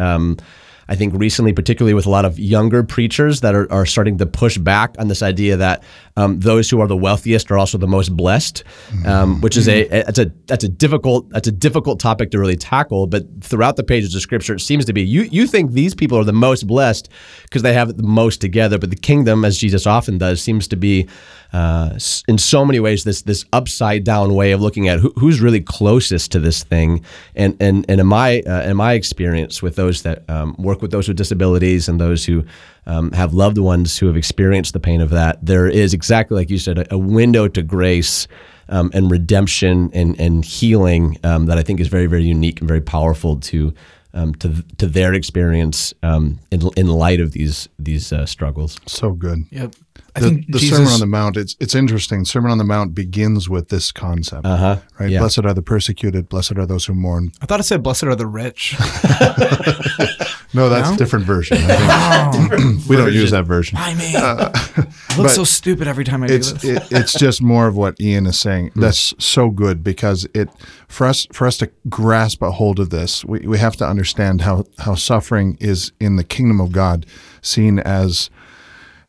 I 0.88 0.94
think 0.94 1.14
recently, 1.16 1.52
particularly 1.52 1.94
with 1.94 2.06
a 2.06 2.10
lot 2.10 2.24
of 2.24 2.38
younger 2.38 2.82
preachers 2.82 3.40
that 3.40 3.54
are, 3.54 3.70
are 3.72 3.86
starting 3.86 4.18
to 4.18 4.26
push 4.26 4.56
back 4.56 4.94
on 4.98 5.08
this 5.08 5.22
idea 5.22 5.56
that 5.56 5.82
um, 6.16 6.38
those 6.40 6.70
who 6.70 6.80
are 6.80 6.86
the 6.86 6.96
wealthiest 6.96 7.50
are 7.50 7.58
also 7.58 7.76
the 7.76 7.88
most 7.88 8.16
blessed, 8.16 8.62
um, 9.04 9.40
which 9.40 9.56
is 9.56 9.68
a 9.68 9.88
that's 9.88 10.18
a 10.18 10.32
that's 10.46 10.64
a 10.64 10.68
difficult 10.68 11.28
that's 11.30 11.48
a 11.48 11.52
difficult 11.52 12.00
topic 12.00 12.30
to 12.30 12.38
really 12.38 12.56
tackle. 12.56 13.06
But 13.06 13.24
throughout 13.42 13.76
the 13.76 13.84
pages 13.84 14.14
of 14.14 14.22
Scripture, 14.22 14.54
it 14.54 14.60
seems 14.60 14.84
to 14.84 14.92
be 14.92 15.02
you 15.02 15.22
you 15.22 15.46
think 15.46 15.72
these 15.72 15.94
people 15.94 16.18
are 16.18 16.24
the 16.24 16.32
most 16.32 16.66
blessed 16.66 17.08
because 17.42 17.62
they 17.62 17.74
have 17.74 17.96
the 17.96 18.02
most 18.02 18.40
together, 18.40 18.78
but 18.78 18.90
the 18.90 18.96
kingdom, 18.96 19.44
as 19.44 19.58
Jesus 19.58 19.86
often 19.86 20.18
does, 20.18 20.40
seems 20.40 20.68
to 20.68 20.76
be 20.76 21.08
uh, 21.52 21.98
in 22.28 22.38
so 22.38 22.64
many 22.64 22.80
ways 22.80 23.04
this 23.04 23.22
this 23.22 23.44
upside 23.52 24.04
down 24.04 24.34
way 24.34 24.52
of 24.52 24.60
looking 24.60 24.88
at 24.88 24.98
who, 25.00 25.12
who's 25.16 25.40
really 25.40 25.60
closest 25.60 26.32
to 26.32 26.40
this 26.40 26.62
thing. 26.62 27.04
And 27.34 27.56
and 27.60 27.84
and 27.88 28.00
in 28.00 28.06
my 28.06 28.40
uh, 28.40 28.62
in 28.62 28.76
my 28.76 28.94
experience 28.94 29.62
with 29.62 29.76
those 29.76 30.02
that 30.02 30.28
um, 30.28 30.54
work 30.58 30.75
with 30.82 30.90
those 30.90 31.08
with 31.08 31.16
disabilities 31.16 31.88
and 31.88 32.00
those 32.00 32.24
who 32.24 32.44
um, 32.86 33.12
have 33.12 33.34
loved 33.34 33.58
ones 33.58 33.98
who 33.98 34.06
have 34.06 34.16
experienced 34.16 34.72
the 34.72 34.80
pain 34.80 35.00
of 35.00 35.10
that, 35.10 35.44
there 35.44 35.68
is 35.68 35.94
exactly 35.94 36.36
like 36.36 36.50
you 36.50 36.58
said, 36.58 36.78
a, 36.78 36.94
a 36.94 36.98
window 36.98 37.48
to 37.48 37.62
grace. 37.62 38.28
Um, 38.68 38.90
and 38.92 39.08
redemption 39.12 39.90
and, 39.94 40.18
and 40.18 40.44
healing 40.44 41.18
um, 41.22 41.46
that 41.46 41.56
I 41.56 41.62
think 41.62 41.78
is 41.78 41.86
very, 41.86 42.06
very 42.06 42.24
unique 42.24 42.58
and 42.58 42.66
very 42.66 42.80
powerful 42.80 43.38
to 43.38 43.72
um, 44.16 44.34
to 44.36 44.64
to 44.78 44.86
their 44.86 45.14
experience 45.14 45.94
um, 46.02 46.40
in 46.50 46.68
in 46.76 46.88
light 46.88 47.20
of 47.20 47.32
these 47.32 47.68
these 47.78 48.12
uh, 48.12 48.26
struggles. 48.26 48.80
So 48.86 49.12
good. 49.12 49.44
Yep. 49.50 49.74
I 50.16 50.20
the, 50.20 50.28
think 50.28 50.46
the 50.46 50.58
Jesus, 50.58 50.78
Sermon 50.78 50.92
on 50.92 51.00
the 51.00 51.06
Mount, 51.06 51.36
it's 51.36 51.56
it's 51.60 51.74
interesting. 51.74 52.24
Sermon 52.24 52.50
on 52.50 52.58
the 52.58 52.64
Mount 52.64 52.94
begins 52.94 53.48
with 53.48 53.68
this 53.68 53.92
concept. 53.92 54.46
Uh-huh. 54.46 54.78
Right? 54.98 55.10
Yeah. 55.10 55.20
Blessed 55.20 55.44
are 55.44 55.54
the 55.54 55.62
persecuted, 55.62 56.28
blessed 56.28 56.56
are 56.58 56.66
those 56.66 56.86
who 56.86 56.94
mourn. 56.94 57.32
I 57.42 57.46
thought 57.46 57.60
it 57.60 57.64
said, 57.64 57.82
"Blessed 57.82 58.04
are 58.04 58.16
the 58.16 58.26
rich." 58.26 58.76
No, 60.56 60.70
that's 60.70 60.90
a 60.90 60.96
different 60.96 61.26
version. 61.26 61.58
I 61.60 62.30
think. 62.48 62.86
we 62.88 62.96
don't 62.96 63.12
use 63.12 63.30
that 63.32 63.44
version. 63.44 63.76
I 63.78 63.94
mean, 63.94 64.16
I 64.16 65.18
look 65.18 65.30
so 65.30 65.44
stupid 65.44 65.86
every 65.86 66.04
time 66.04 66.22
I 66.22 66.28
do 66.28 66.34
It's 66.34 66.52
this. 66.52 66.64
it, 66.64 66.82
it's 66.90 67.12
just 67.12 67.42
more 67.42 67.66
of 67.66 67.76
what 67.76 68.00
Ian 68.00 68.26
is 68.26 68.38
saying. 68.38 68.68
Hmm. 68.68 68.80
That's 68.80 69.12
so 69.22 69.50
good 69.50 69.84
because 69.84 70.26
it 70.32 70.48
for 70.88 71.06
us 71.06 71.26
for 71.30 71.46
us 71.46 71.58
to 71.58 71.70
grasp 71.90 72.40
a 72.40 72.52
hold 72.52 72.80
of 72.80 72.88
this, 72.88 73.22
we, 73.22 73.40
we 73.40 73.58
have 73.58 73.76
to 73.76 73.86
understand 73.86 74.40
how 74.42 74.64
how 74.78 74.94
suffering 74.94 75.58
is 75.60 75.92
in 76.00 76.16
the 76.16 76.24
kingdom 76.24 76.58
of 76.60 76.72
God 76.72 77.04
seen 77.42 77.78
as 77.78 78.30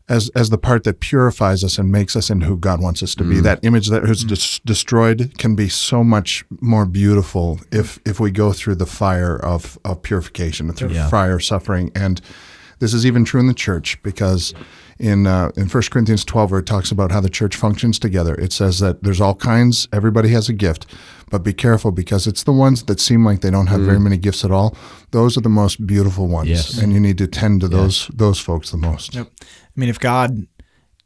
as 0.09 0.29
as 0.35 0.49
the 0.49 0.57
part 0.57 0.83
that 0.85 0.99
purifies 0.99 1.63
us 1.63 1.77
and 1.77 1.91
makes 1.91 2.15
us 2.15 2.29
into 2.29 2.45
who 2.45 2.57
God 2.57 2.81
wants 2.81 3.03
us 3.03 3.13
to 3.15 3.23
be. 3.23 3.39
That 3.41 3.59
image 3.63 3.87
that 3.87 4.03
is 4.03 4.23
des- 4.23 4.61
destroyed 4.65 5.33
can 5.37 5.55
be 5.55 5.67
so 5.69 6.03
much 6.03 6.45
more 6.61 6.85
beautiful 6.85 7.59
if 7.71 7.99
if 8.05 8.19
we 8.19 8.31
go 8.31 8.53
through 8.53 8.75
the 8.75 8.85
fire 8.85 9.35
of 9.35 9.77
of 9.83 10.01
purification, 10.01 10.71
through 10.73 10.89
Yeah. 10.89 11.09
fire 11.09 11.35
of 11.35 11.43
suffering. 11.43 11.91
And 11.95 12.21
this 12.79 12.93
is 12.93 13.05
even 13.05 13.25
true 13.25 13.39
in 13.39 13.47
the 13.47 13.53
church 13.53 14.01
because 14.03 14.53
in 14.99 15.27
uh, 15.27 15.51
in 15.57 15.67
1 15.67 15.83
Corinthians 15.91 16.23
12 16.25 16.51
where 16.51 16.59
it 16.61 16.65
talks 16.65 16.91
about 16.91 17.11
how 17.11 17.19
the 17.19 17.29
church 17.29 17.55
functions 17.55 17.99
together, 17.99 18.33
it 18.35 18.51
says 18.53 18.79
that 18.79 19.03
there's 19.03 19.19
all 19.21 19.35
kinds, 19.35 19.87
everybody 19.91 20.29
has 20.29 20.47
a 20.49 20.53
gift, 20.53 20.85
but 21.29 21.43
be 21.43 21.53
careful 21.53 21.91
because 21.91 22.27
it's 22.27 22.43
the 22.43 22.51
ones 22.51 22.83
that 22.83 22.99
seem 22.99 23.25
like 23.25 23.41
they 23.41 23.51
don't 23.51 23.67
have 23.67 23.81
very 23.81 23.97
mm. 23.97 24.03
many 24.03 24.17
gifts 24.17 24.45
at 24.45 24.51
all. 24.51 24.75
Those 25.11 25.37
are 25.37 25.41
the 25.41 25.49
most 25.49 25.85
beautiful 25.85 26.27
ones, 26.27 26.49
Yes. 26.49 26.77
and 26.77 26.93
you 26.93 26.99
need 26.99 27.17
to 27.17 27.27
tend 27.27 27.61
to 27.61 27.67
those 27.67 28.09
those 28.13 28.39
folks 28.39 28.71
the 28.71 28.77
most. 28.77 29.15
Yep. 29.15 29.27
I 29.41 29.45
mean, 29.75 29.89
if 29.89 29.99
God 29.99 30.47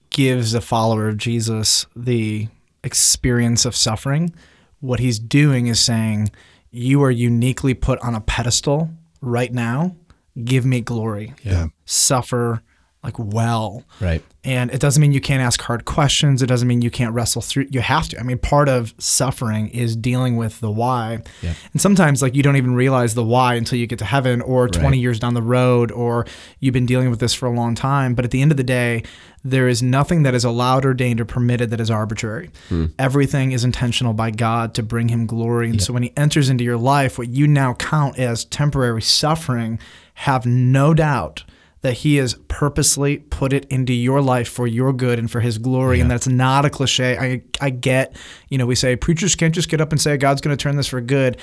gives 0.10 0.54
a 0.54 0.62
follower 0.62 1.10
of 1.10 1.18
Jesus 1.18 1.86
the 1.96 2.48
experience 2.84 3.66
of 3.66 3.76
suffering, 3.76 4.34
what 4.80 5.00
he's 5.00 5.20
doing 5.20 5.68
is 5.68 5.80
saying, 5.80 6.32
You 6.70 7.04
are 7.04 7.12
uniquely 7.12 7.74
put 7.74 8.00
on 8.00 8.16
a 8.16 8.22
pedestal 8.22 8.90
right 9.22 9.54
now. 9.54 9.96
Give 10.44 10.66
me 10.66 10.82
glory. 10.82 11.34
Yeah. 11.44 11.68
Suffer 11.86 12.62
like 13.04 13.18
well. 13.18 13.84
Right. 14.00 14.24
And 14.44 14.72
it 14.72 14.80
doesn't 14.80 15.02
mean 15.02 15.12
you 15.12 15.22
can't 15.22 15.42
ask 15.42 15.62
hard 15.62 15.86
questions. 15.86 16.42
It 16.42 16.48
doesn't 16.48 16.68
mean 16.68 16.82
you 16.82 16.92
can't 16.92 17.14
wrestle 17.14 17.42
through. 17.42 17.68
You 17.70 17.82
have 17.82 18.08
to. 18.10 18.20
I 18.20 18.24
mean, 18.24 18.38
part 18.38 18.70
of 18.70 18.94
suffering 18.98 19.70
is 19.70 19.96
dealing 19.96 20.36
with 20.36 20.60
the 20.60 20.72
why. 20.72 21.22
Yeah. 21.42 21.54
And 21.74 21.82
sometimes, 21.82 22.22
like, 22.22 22.36
you 22.36 22.42
don't 22.42 22.58
even 22.58 22.74
realize 22.74 23.14
the 23.14 23.24
why 23.24 23.56
until 23.56 23.78
you 23.78 23.88
get 23.88 24.00
to 24.00 24.06
heaven 24.06 24.42
or 24.42 24.68
20 24.68 25.00
years 25.00 25.20
down 25.20 25.36
the 25.36 25.42
road, 25.42 25.92
or 25.92 26.26
you've 26.60 26.74
been 26.74 26.88
dealing 26.88 27.10
with 27.10 27.20
this 27.20 27.34
for 27.34 27.48
a 27.48 27.52
long 27.52 27.76
time. 27.76 28.16
But 28.16 28.26
at 28.26 28.32
the 28.32 28.42
end 28.42 28.52
of 28.52 28.58
the 28.58 28.64
day, 28.64 29.04
there 29.44 29.68
is 29.68 29.82
nothing 29.82 30.24
that 30.24 30.34
is 30.36 30.44
allowed, 30.44 30.86
ordained, 30.86 31.22
or 31.22 31.26
permitted 31.26 31.72
that 31.72 31.80
is 31.80 31.92
arbitrary. 31.92 32.52
Hmm. 32.70 32.88
Everything 32.98 33.52
is 33.52 33.64
intentional 33.64 34.14
by 34.14 34.32
God 34.32 34.74
to 34.76 34.84
bring 34.84 35.10
him 35.10 35.26
glory. 35.26 35.70
And 35.70 35.82
so 35.82 35.94
when 35.94 36.04
he 36.04 36.14
enters 36.16 36.50
into 36.50 36.64
your 36.64 36.78
life, 36.78 37.18
what 37.18 37.30
you 37.30 37.48
now 37.48 37.74
count 37.76 38.20
as 38.20 38.46
temporary 38.46 39.02
suffering, 39.02 39.80
have 40.16 40.46
no 40.46 40.94
doubt 40.94 41.44
that 41.82 41.94
he 41.94 42.18
has 42.18 42.36
purposely 42.48 43.18
put 43.18 43.54
it 43.54 43.66
into 43.66 43.92
your 43.94 44.22
life 44.22 44.48
for 44.48 44.68
your 44.68 44.94
good 44.94 45.18
and 45.18 45.32
for 45.32 45.40
his 45.40 45.58
glory 45.58 46.00
and 46.00 46.12
that's 46.12 46.28
not 46.28 46.64
a 46.66 46.70
cliche 46.70 47.18
i 47.18 47.42
i 47.60 47.70
get 47.72 48.16
you 48.50 48.58
know 48.58 48.66
we 48.68 48.76
say 48.76 48.96
preachers 48.96 49.36
can't 49.36 49.56
just 49.56 49.68
get 49.70 49.82
up 49.82 49.92
and 49.92 50.00
say 50.00 50.16
god's 50.18 50.42
going 50.42 50.56
to 50.56 50.62
turn 50.62 50.76
this 50.76 50.88
for 50.88 51.02
good 51.02 51.38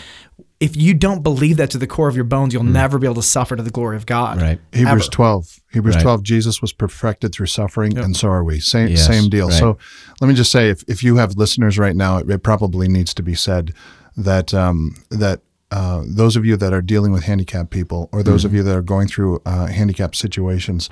if 0.60 0.76
you 0.76 0.92
don't 0.94 1.22
believe 1.22 1.56
that 1.56 1.70
to 1.70 1.78
the 1.78 1.86
core 1.86 2.08
of 2.08 2.14
your 2.14 2.24
bones 2.24 2.54
you'll 2.54 2.62
never 2.62 2.98
be 2.98 3.06
able 3.06 3.14
to 3.16 3.22
suffer 3.22 3.56
to 3.56 3.62
the 3.62 3.70
glory 3.70 3.96
of 3.96 4.06
god 4.06 4.40
Right. 4.40 4.60
Hebrews 4.72 5.04
Ever. 5.04 5.10
12. 5.10 5.60
Hebrews 5.72 5.94
Right. 5.96 6.02
12, 6.02 6.22
Jesus 6.22 6.62
was 6.62 6.72
perfected 6.72 7.32
through 7.32 7.46
suffering, 7.46 7.98
and 7.98 8.16
so 8.16 8.28
are 8.28 8.44
we. 8.44 8.60
Same, 8.60 8.88
Yes, 8.88 9.06
same 9.06 9.28
deal. 9.28 9.48
right. 9.48 9.58
So 9.58 9.76
let 10.20 10.28
me 10.28 10.34
just 10.34 10.50
say 10.52 10.70
if, 10.70 10.82
if 10.88 11.02
you 11.02 11.16
have 11.16 11.36
listeners 11.36 11.78
right 11.78 11.94
now, 11.96 12.18
it, 12.18 12.30
it 12.30 12.42
probably 12.42 12.88
needs 12.88 13.12
to 13.14 13.22
be 13.22 13.34
said 13.34 13.74
that, 14.16 14.54
um, 14.54 14.94
that 15.10 15.40
uh, 15.70 16.02
those 16.06 16.34
of 16.36 16.44
you 16.46 16.56
that 16.56 16.72
are 16.72 16.80
dealing 16.82 17.12
with 17.12 17.24
handicapped 17.24 17.70
people, 17.70 18.08
or 18.12 18.22
those 18.22 18.44
of 18.44 18.54
you 18.54 18.62
that 18.62 18.74
are 18.74 18.82
going 18.82 19.06
through 19.08 19.40
uh, 19.44 19.66
handicapped 19.66 20.16
situations 20.16 20.88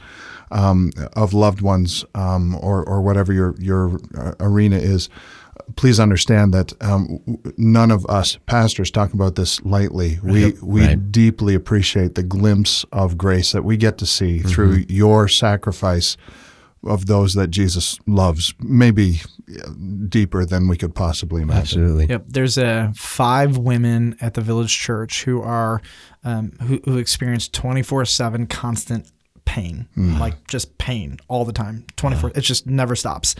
um, 0.50 0.90
of 1.14 1.32
loved 1.32 1.60
ones, 1.62 2.04
um, 2.14 2.54
or, 2.56 2.84
or 2.84 3.00
whatever 3.00 3.32
your, 3.32 3.54
your 3.58 3.98
uh, 4.18 4.32
arena 4.38 4.76
is, 4.76 5.08
please 5.76 5.98
understand 5.98 6.52
that 6.52 6.72
um, 6.82 7.18
w- 7.26 7.54
none 7.56 7.90
of 7.90 8.04
us 8.06 8.38
pastors 8.46 8.90
talk 8.90 9.14
about 9.14 9.34
this 9.34 9.60
lightly. 9.64 10.18
We 10.22 10.52
we 10.62 10.82
Right. 10.86 11.10
deeply 11.10 11.54
appreciate 11.54 12.14
the 12.14 12.22
glimpse 12.22 12.84
of 12.92 13.16
grace 13.16 13.52
that 13.52 13.64
we 13.64 13.76
get 13.78 13.96
to 13.98 14.06
see 14.06 14.38
Mm-hmm. 14.40 14.48
through 14.48 14.84
your 14.88 15.26
sacrifice 15.28 16.16
of 16.84 17.06
those 17.06 17.32
that 17.34 17.48
Jesus 17.50 17.98
loves, 18.06 18.54
maybe 18.60 19.22
deeper 20.08 20.44
than 20.44 20.68
we 20.68 20.76
could 20.76 20.94
possibly 20.94 21.42
imagine. 21.42 21.82
Absolutely. 21.82 22.06
Yep. 22.06 22.24
There's 22.28 22.58
uh, 22.58 22.92
five 22.94 23.56
women 23.58 24.16
at 24.20 24.34
the 24.34 24.40
village 24.40 24.76
church 24.76 25.24
who 25.24 25.40
are 25.42 25.80
um, 26.24 26.52
who, 26.62 26.80
who 26.84 26.98
experience 26.98 27.48
24 27.48 28.04
seven 28.06 28.46
constant 28.46 29.10
pain, 29.44 29.88
like 29.96 30.46
just 30.48 30.76
pain 30.78 31.18
all 31.28 31.44
the 31.44 31.52
time. 31.52 31.86
24. 31.96 32.32
It 32.34 32.40
just 32.40 32.66
never 32.66 32.96
stops. 32.96 33.34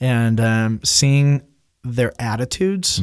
And 0.00 0.40
um, 0.40 0.80
seeing 0.82 1.42
their 1.84 2.12
attitudes 2.18 3.00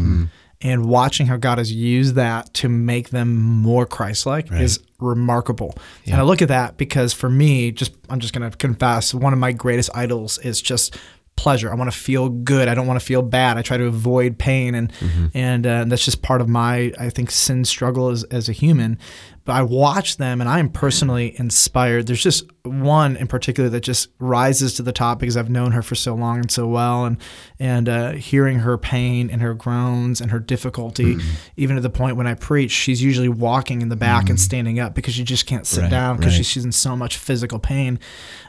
and 0.61 0.85
watching 0.85 1.27
how 1.27 1.37
God 1.37 1.57
has 1.57 1.71
used 1.71 2.15
that 2.15 2.53
to 2.55 2.67
make 2.67 3.09
them 3.09 3.35
more 3.35 3.85
Christ-like 3.85 4.51
is 4.51 4.79
remarkable. 4.99 5.75
And 6.05 6.15
I 6.15 6.23
look 6.23 6.41
at 6.41 6.47
that 6.49 6.77
because 6.77 7.13
for 7.13 7.29
me, 7.29 7.71
just 7.71 7.93
I'm 8.09 8.19
just 8.19 8.33
going 8.33 8.49
to 8.49 8.57
confess, 8.57 9.13
one 9.13 9.31
of 9.31 9.39
my 9.39 9.51
greatest 9.51 9.89
idols 9.93 10.37
is 10.39 10.61
just 10.61 10.97
pleasure. 11.39 11.71
I 11.71 11.75
want 11.75 11.91
to 11.91 11.97
feel 11.97 12.27
good. 12.29 12.67
I 12.67 12.75
don't 12.75 12.87
want 12.87 12.99
to 12.99 13.05
feel 13.05 13.21
bad. 13.21 13.57
I 13.57 13.61
try 13.61 13.77
to 13.77 13.85
avoid 13.85 14.37
pain, 14.37 14.75
and 14.75 14.91
and 15.33 15.65
uh, 15.65 15.85
that's 15.87 16.03
just 16.03 16.21
part 16.21 16.41
of 16.41 16.49
my 16.49 16.91
I 16.99 17.09
think 17.09 17.31
sin 17.31 17.63
struggle 17.65 18.09
as 18.09 18.23
as 18.25 18.49
a 18.49 18.51
human. 18.53 18.97
But 19.45 19.53
I 19.55 19.61
watch 19.63 20.17
them, 20.17 20.41
and 20.41 20.49
I 20.49 20.59
am 20.59 20.69
personally 20.69 21.37
inspired. 21.39 22.07
There's 22.07 22.21
just 22.21 22.45
one 22.63 23.15
in 23.15 23.27
particular 23.27 23.67
that 23.69 23.81
just 23.81 24.09
rises 24.19 24.75
to 24.75 24.83
the 24.83 24.91
top 24.91 25.19
because 25.19 25.35
I've 25.37 25.49
known 25.49 25.71
her 25.71 25.81
for 25.81 25.95
so 25.95 26.13
long 26.13 26.37
and 26.39 26.51
so 26.51 26.67
well, 26.67 27.05
and 27.05 27.17
and 27.59 27.89
uh, 27.89 28.11
hearing 28.11 28.59
her 28.59 28.77
pain 28.77 29.29
and 29.29 29.41
her 29.41 29.53
groans 29.53 30.21
and 30.21 30.29
her 30.31 30.39
difficulty, 30.39 31.17
even 31.57 31.75
to 31.77 31.81
the 31.81 31.89
point 31.89 32.15
when 32.17 32.27
I 32.27 32.35
preach, 32.35 32.71
she's 32.71 33.01
usually 33.01 33.29
walking 33.29 33.81
in 33.81 33.89
the 33.89 33.95
back 33.95 34.29
and 34.29 34.39
standing 34.39 34.79
up 34.79 34.93
because 34.93 35.13
she 35.15 35.23
just 35.23 35.45
can't 35.45 35.65
sit 35.65 35.81
Right, 35.83 35.91
down 35.91 36.17
because 36.17 36.35
right. 36.37 36.45
she's 36.45 36.65
in 36.65 36.71
so 36.71 36.95
much 36.95 37.17
physical 37.17 37.59
pain. 37.59 37.99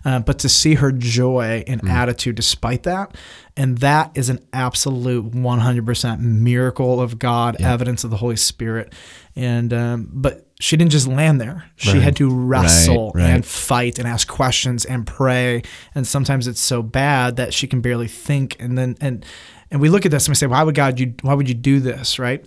Uh, 0.05 0.19
but 0.21 0.39
to 0.41 0.49
see 0.49 0.75
her 0.75 0.93
joy 0.93 1.63
and 1.67 1.89
attitude 1.89 2.35
despite 2.37 2.83
that, 2.83 3.15
and 3.57 3.79
that 3.79 4.11
is 4.15 4.29
an 4.29 4.39
absolute 4.53 5.31
100% 5.33 6.21
miracle 6.21 7.01
of 7.01 7.19
God, 7.19 7.57
evidence 7.61 8.05
of 8.05 8.11
the 8.11 8.17
Holy 8.17 8.37
Spirit. 8.37 8.93
And 9.41 9.73
um, 9.73 10.11
but 10.13 10.47
she 10.61 10.77
didn't 10.77 10.93
just 10.93 11.09
land 11.09 11.41
there; 11.41 11.65
she 11.77 11.99
had 11.99 12.15
to 12.17 12.29
wrestle 12.31 13.11
right. 13.15 13.25
and 13.31 13.45
fight 13.45 13.99
and 13.99 14.07
ask 14.07 14.29
questions 14.29 14.85
and 14.85 15.07
pray. 15.07 15.63
And 15.95 16.07
sometimes 16.07 16.47
it's 16.47 16.61
so 16.61 16.83
bad 16.83 17.37
that 17.37 17.55
she 17.55 17.67
can 17.67 17.81
barely 17.81 18.07
think. 18.07 18.57
And 18.61 18.77
then 18.77 18.99
and 19.01 19.25
and 19.71 19.81
we 19.81 19.89
look 19.89 20.05
at 20.05 20.13
this 20.13 20.27
and 20.27 20.33
we 20.33 20.35
say, 20.35 20.47
"Why 20.47 20.63
would 20.63 20.75
God? 20.75 21.01
You 21.01 21.15
why 21.23 21.33
would 21.33 21.49
you 21.49 21.55
do 21.55 21.81
this?" 21.81 22.19
Right? 22.19 22.45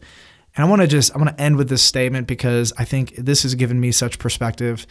And 0.55 0.63
I 0.63 0.69
want 0.69 0.83
to 0.83 0.87
just 0.87 1.15
I 1.15 1.17
want 1.17 1.35
to 1.35 1.43
end 1.43 1.55
with 1.57 1.67
this 1.67 1.81
statement 1.81 2.27
because 2.27 2.71
I 2.77 2.85
think 2.85 3.15
this 3.15 3.41
has 3.41 3.55
given 3.55 3.79
me 3.79 3.91
such 3.91 4.19
perspective. 4.19 4.85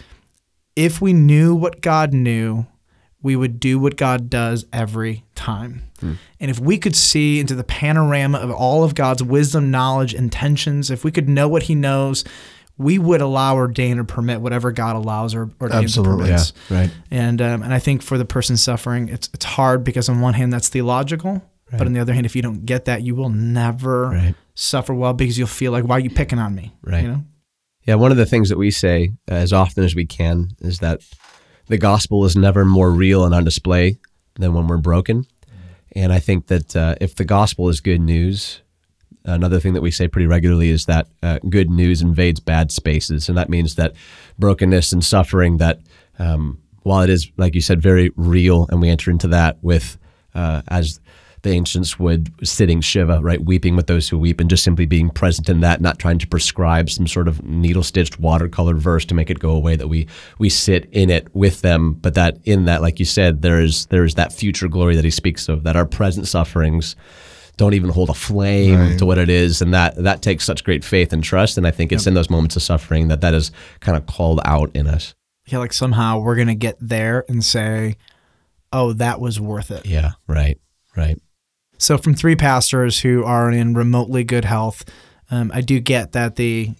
If 0.74 1.00
we 1.00 1.12
knew 1.12 1.54
what 1.54 1.82
God 1.82 2.12
knew, 2.12 2.66
we 3.22 3.36
would 3.36 3.60
do 3.60 3.78
what 3.78 3.96
God 3.96 4.28
does 4.28 4.64
every 4.72 5.24
time. 5.34 5.82
And 6.40 6.50
if 6.50 6.58
we 6.58 6.78
could 6.78 6.96
see 6.96 7.38
into 7.38 7.54
the 7.54 7.62
panorama 7.62 8.38
of 8.38 8.50
all 8.50 8.82
of 8.82 8.96
God's 8.96 9.22
wisdom, 9.22 9.70
knowledge, 9.70 10.14
intentions, 10.14 10.90
if 10.90 11.04
we 11.04 11.12
could 11.12 11.28
know 11.28 11.46
what 11.48 11.62
He 11.64 11.76
knows, 11.76 12.24
we 12.76 12.98
would 12.98 13.20
allow, 13.20 13.54
ordain, 13.54 14.00
or 14.00 14.04
permit 14.04 14.40
whatever 14.40 14.72
God 14.72 14.96
allows 14.96 15.32
or 15.32 15.50
ordains 15.60 15.96
or 15.96 16.00
Absolutely. 16.00 16.24
permits. 16.26 16.52
Yeah, 16.68 16.78
right. 16.80 16.90
And 17.12 17.40
um, 17.40 17.62
and 17.62 17.72
I 17.72 17.78
think 17.78 18.02
for 18.02 18.18
the 18.18 18.24
person 18.24 18.56
suffering, 18.56 19.08
it's 19.10 19.28
it's 19.32 19.44
hard 19.44 19.84
because 19.84 20.08
on 20.08 20.20
one 20.20 20.34
hand 20.34 20.52
that's 20.52 20.68
theological, 20.68 21.40
but 21.70 21.82
on 21.82 21.92
the 21.92 22.00
other 22.00 22.14
hand, 22.14 22.26
if 22.26 22.34
you 22.34 22.42
don't 22.42 22.66
get 22.66 22.86
that, 22.86 23.02
you 23.02 23.14
will 23.14 23.28
never 23.30 24.08
Right. 24.08 24.34
suffer 24.54 24.92
well 24.94 25.12
because 25.12 25.38
you'll 25.38 25.46
feel 25.46 25.70
like, 25.70 25.84
why 25.84 25.98
are 25.98 26.00
you 26.00 26.10
picking 26.10 26.40
on 26.40 26.52
me? 26.54 26.74
Right. 26.82 27.02
You 27.04 27.08
know? 27.08 27.24
Yeah, 27.84 27.94
one 27.94 28.10
of 28.10 28.16
the 28.16 28.26
things 28.26 28.48
that 28.48 28.58
we 28.58 28.70
say 28.72 29.10
as 29.28 29.52
often 29.52 29.84
as 29.84 29.94
we 29.94 30.06
can 30.06 30.48
is 30.60 30.78
that 30.80 31.00
the 31.72 31.78
gospel 31.78 32.26
is 32.26 32.36
never 32.36 32.66
more 32.66 32.90
real 32.90 33.24
and 33.24 33.34
on 33.34 33.44
display 33.44 33.98
than 34.34 34.52
when 34.52 34.66
we're 34.66 34.76
broken. 34.76 35.26
And 35.96 36.12
I 36.12 36.18
think 36.18 36.48
that 36.48 36.76
uh, 36.76 36.96
if 37.00 37.14
the 37.14 37.24
gospel 37.24 37.70
is 37.70 37.80
good 37.80 38.02
news, 38.02 38.60
another 39.24 39.58
thing 39.58 39.72
that 39.72 39.80
we 39.80 39.90
say 39.90 40.06
pretty 40.06 40.26
regularly 40.26 40.68
is 40.68 40.84
that 40.84 41.06
uh, 41.22 41.38
good 41.48 41.70
news 41.70 42.02
invades 42.02 42.40
bad 42.40 42.70
spaces, 42.70 43.26
and 43.30 43.38
that 43.38 43.48
means 43.48 43.76
that 43.76 43.94
brokenness 44.38 44.92
and 44.92 45.02
suffering 45.02 45.56
that 45.56 45.80
um, 46.18 46.60
while 46.82 47.00
it 47.00 47.08
is 47.08 47.32
like 47.38 47.54
you 47.54 47.62
said 47.62 47.80
very 47.80 48.10
real, 48.16 48.66
and 48.68 48.82
we 48.82 48.90
enter 48.90 49.10
into 49.10 49.28
that 49.28 49.56
with 49.62 49.96
uh, 50.34 50.60
as 50.68 51.00
the 51.42 51.50
ancients 51.50 51.98
would 51.98 52.32
sitting 52.46 52.80
shiva, 52.80 53.20
right, 53.20 53.44
weeping 53.44 53.74
with 53.74 53.88
those 53.88 54.08
who 54.08 54.16
weep, 54.16 54.40
and 54.40 54.48
just 54.48 54.62
simply 54.62 54.86
being 54.86 55.10
present 55.10 55.48
in 55.48 55.60
that, 55.60 55.80
not 55.80 55.98
trying 55.98 56.18
to 56.18 56.26
prescribe 56.26 56.88
some 56.88 57.06
sort 57.06 57.26
of 57.26 57.42
needle 57.44 57.82
stitched 57.82 58.20
watercolor 58.20 58.74
verse 58.74 59.04
to 59.06 59.14
make 59.14 59.28
it 59.28 59.40
go 59.40 59.50
away. 59.50 59.76
That 59.76 59.88
we 59.88 60.06
we 60.38 60.48
sit 60.48 60.88
in 60.92 61.10
it 61.10 61.34
with 61.34 61.60
them, 61.62 61.94
but 61.94 62.14
that 62.14 62.38
in 62.44 62.66
that, 62.66 62.80
like 62.80 62.98
you 62.98 63.04
said, 63.04 63.42
there 63.42 63.60
is 63.60 63.86
there 63.86 64.04
is 64.04 64.14
that 64.14 64.32
future 64.32 64.68
glory 64.68 64.94
that 64.94 65.04
he 65.04 65.10
speaks 65.10 65.48
of. 65.48 65.64
That 65.64 65.76
our 65.76 65.86
present 65.86 66.28
sufferings 66.28 66.94
don't 67.56 67.74
even 67.74 67.90
hold 67.90 68.08
a 68.08 68.14
flame 68.14 68.78
right. 68.78 68.98
to 68.98 69.04
what 69.04 69.18
it 69.18 69.28
is, 69.28 69.60
and 69.60 69.74
that 69.74 69.96
that 69.96 70.22
takes 70.22 70.44
such 70.44 70.62
great 70.62 70.84
faith 70.84 71.12
and 71.12 71.24
trust. 71.24 71.58
And 71.58 71.66
I 71.66 71.72
think 71.72 71.90
it's 71.90 72.04
yep. 72.04 72.08
in 72.08 72.14
those 72.14 72.30
moments 72.30 72.54
of 72.54 72.62
suffering 72.62 73.08
that 73.08 73.20
that 73.20 73.34
is 73.34 73.50
kind 73.80 73.96
of 73.98 74.06
called 74.06 74.40
out 74.44 74.70
in 74.74 74.86
us. 74.86 75.14
Yeah, 75.46 75.58
like 75.58 75.72
somehow 75.72 76.20
we're 76.20 76.36
gonna 76.36 76.54
get 76.54 76.76
there 76.80 77.24
and 77.28 77.44
say, 77.44 77.96
"Oh, 78.72 78.92
that 78.92 79.20
was 79.20 79.40
worth 79.40 79.72
it." 79.72 79.86
Yeah, 79.86 80.12
right, 80.28 80.58
right. 80.96 81.20
So, 81.82 81.98
from 81.98 82.14
three 82.14 82.36
pastors 82.36 83.00
who 83.00 83.24
are 83.24 83.50
in 83.50 83.74
remotely 83.74 84.22
good 84.22 84.44
health, 84.44 84.84
um, 85.32 85.50
I 85.52 85.62
do 85.62 85.80
get 85.80 86.12
that 86.12 86.36
the 86.36 86.70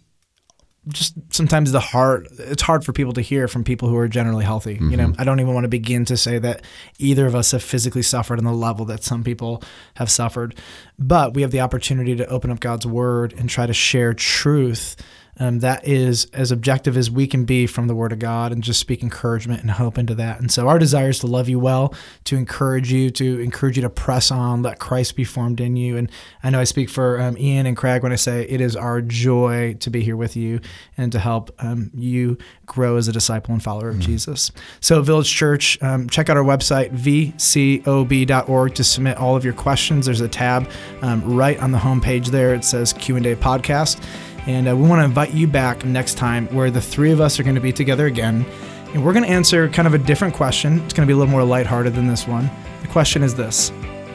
just 0.89 1.15
sometimes 1.33 1.71
the 1.73 1.81
heart 1.81 2.27
it's 2.39 2.63
hard 2.63 2.85
for 2.85 2.93
people 2.93 3.13
to 3.13 3.21
hear 3.21 3.47
from 3.47 3.63
people 3.63 3.89
who 3.89 3.97
are 3.97 4.09
generally 4.09 4.45
healthy 4.45 4.75
mm-hmm. 4.75 4.91
you 4.91 4.97
know 4.97 5.07
mm-hmm. 5.07 5.21
i 5.21 5.23
don't 5.23 5.39
even 5.39 5.55
want 5.55 5.63
to 5.63 5.69
begin 5.69 6.05
to 6.05 6.17
say 6.17 6.41
that 6.41 6.65
either 6.99 7.25
of 7.25 7.37
us 7.37 7.53
have 7.53 7.63
physically 7.63 8.03
suffered 8.03 8.37
on 8.37 8.45
the 8.45 8.53
level 8.53 8.85
that 8.85 9.05
some 9.05 9.23
people 9.23 9.63
have 9.95 10.11
suffered 10.11 10.59
but 10.99 11.35
we 11.35 11.43
have 11.43 11.53
the 11.53 11.61
opportunity 11.61 12.17
to 12.17 12.27
open 12.27 12.51
up 12.51 12.59
god's 12.59 12.85
word 12.85 13.33
and 13.39 13.49
try 13.49 13.65
to 13.65 13.73
share 13.73 14.13
truth 14.13 14.97
um, 15.39 15.61
that 15.61 15.87
is 15.89 16.27
as 16.33 16.53
objective 16.53 16.97
as 16.97 17.11
we 17.11 17.27
can 17.27 17.45
be 17.45 17.67
from 17.67 17.87
the 17.89 17.95
Word 17.95 18.13
of 18.13 18.19
God 18.19 18.53
and 18.53 18.63
just 18.63 18.79
speak 18.79 19.03
encouragement 19.03 19.63
and 19.63 19.71
hope 19.71 19.97
into 19.97 20.15
that. 20.17 20.39
And 20.41 20.51
so 20.51 20.69
our 20.69 20.79
desire 20.79 21.09
is 21.09 21.21
to 21.21 21.27
love 21.27 21.49
you 21.49 21.59
well, 21.59 21.95
to 22.25 22.37
encourage 22.37 22.93
you, 22.93 23.11
to 23.11 23.41
encourage 23.41 23.77
you 23.77 23.83
to 23.83 23.91
press 23.91 24.31
on, 24.31 24.63
let 24.63 24.79
Christ 24.79 25.17
be 25.17 25.25
formed 25.25 25.61
in 25.61 25.77
you. 25.77 25.97
And 25.97 26.11
I 26.43 26.51
know 26.51 26.61
I 26.61 26.65
speak 26.65 26.91
for 26.91 27.21
um, 27.21 27.39
Ian 27.39 27.67
and 27.67 27.77
Craig 27.77 28.03
when 28.03 28.13
I 28.13 28.17
say 28.17 28.47
it 28.49 28.61
is 28.61 28.77
our 28.77 29.01
joy 29.01 29.75
to 29.81 29.91
be 29.91 30.03
here 30.03 30.17
with 30.17 30.37
you 30.37 30.61
and 30.99 31.11
to 31.13 31.19
help 31.19 31.51
um, 31.59 31.91
you 31.95 32.37
grow 32.67 32.97
as 32.97 33.09
a 33.09 33.13
disciple 33.13 33.55
and 33.55 33.63
follower 33.63 33.89
of 33.89 33.97
mm-hmm. 33.97 34.13
Jesus. 34.13 34.53
So 34.81 35.01
Village 35.01 35.33
Church, 35.33 35.83
um, 35.83 36.11
check 36.11 36.29
out 36.29 36.37
our 36.37 36.45
website, 36.45 36.93
vcob.org 36.95 38.75
to 38.75 38.85
submit 38.85 39.17
all 39.17 39.35
of 39.35 39.45
your 39.45 39.55
questions. 39.55 40.07
There's 40.07 40.21
a 40.21 40.29
tab 40.29 40.71
um, 41.01 41.35
right 41.35 41.59
on 41.59 41.73
the 41.73 41.79
homepage 41.79 42.27
there. 42.27 42.55
It 42.55 42.65
says 42.65 42.93
Q&A 42.93 43.35
podcast. 43.37 44.03
And 44.47 44.69
uh, 44.69 44.77
we 44.77 44.89
want 44.89 45.01
to 45.01 45.05
invite 45.05 45.33
you 45.33 45.47
back 45.47 45.85
next 45.85 46.15
time 46.15 46.49
where 46.49 46.71
the 46.71 46.81
three 46.81 47.13
of 47.13 47.21
us 47.21 47.39
are 47.39 47.43
going 47.43 47.55
to 47.55 47.61
be 47.61 47.73
together 47.73 48.07
again. 48.07 48.45
And 48.93 49.05
we're 49.05 49.13
going 49.13 49.25
to 49.25 49.31
answer 49.31 49.69
kind 49.69 49.87
of 49.87 49.95
a 49.95 49.99
different 49.99 50.35
question. 50.35 50.81
It's 50.81 50.93
going 50.93 51.07
to 51.07 51.11
be 51.11 51.15
a 51.15 51.17
little 51.17 51.31
more 51.31 51.45
lighthearted 51.45 51.95
than 51.95 52.09
this 52.09 52.27
one. 52.27 52.51
The 52.83 52.89
question 52.89 53.23
is 53.23 53.35
this 53.35 53.71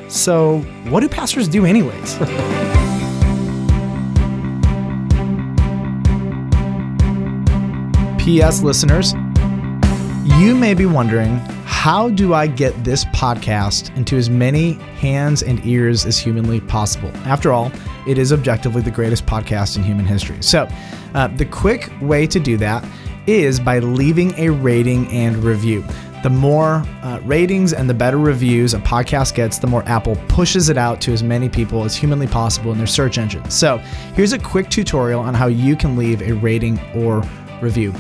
So, 0.10 0.60
what 0.90 1.00
do 1.00 1.10
pastors 1.10 1.48
do, 1.48 1.66
anyways? 1.66 2.18
P.S. 8.24 8.62
listeners, 8.62 9.14
you 10.40 10.54
may 10.54 10.74
be 10.74 10.86
wondering 10.86 11.38
how 11.64 12.10
do 12.10 12.34
I 12.34 12.48
get 12.48 12.84
this 12.84 13.06
podcast 13.06 13.96
into 13.96 14.18
as 14.18 14.30
many 14.30 14.74
hands 15.00 15.42
and 15.42 15.66
ears 15.66 16.06
as 16.06 16.20
humanly 16.20 16.60
possible? 16.60 17.10
After 17.24 17.54
all, 17.54 17.72
it 18.08 18.18
is 18.18 18.32
objectively 18.32 18.82
the 18.82 18.92
greatest 18.92 19.26
podcast 19.26 19.78
in 19.78 19.84
human 19.84 20.06
history. 20.06 20.38
So, 20.42 20.68
uh, 21.14 21.28
the 21.28 21.46
quick 21.46 21.92
way 22.02 22.28
to 22.28 22.40
do 22.40 22.58
that 22.58 22.86
is 23.28 23.60
by 23.60 23.80
leaving 23.80 24.34
a 24.40 24.50
rating 24.50 25.12
and 25.12 25.38
review. 25.44 25.84
The 26.24 26.30
more 26.32 26.84
uh, 27.04 27.20
ratings 27.24 27.74
and 27.74 27.90
the 27.90 27.94
better 27.94 28.18
reviews 28.18 28.74
a 28.74 28.80
podcast 28.80 29.36
gets, 29.36 29.60
the 29.60 29.68
more 29.68 29.84
Apple 29.86 30.16
pushes 30.28 30.70
it 30.70 30.78
out 30.78 31.00
to 31.02 31.14
as 31.14 31.22
many 31.22 31.48
people 31.48 31.84
as 31.84 31.96
humanly 31.96 32.28
possible 32.28 32.72
in 32.72 32.78
their 32.78 32.88
search 32.88 33.18
engine. 33.18 33.48
So, 33.50 33.78
here's 34.16 34.34
a 34.34 34.40
quick 34.40 34.70
tutorial 34.70 35.22
on 35.22 35.34
how 35.34 35.48
you 35.48 35.76
can 35.76 35.96
leave 35.96 36.22
a 36.22 36.34
rating 36.34 36.80
or 36.96 37.24
review. 37.62 37.94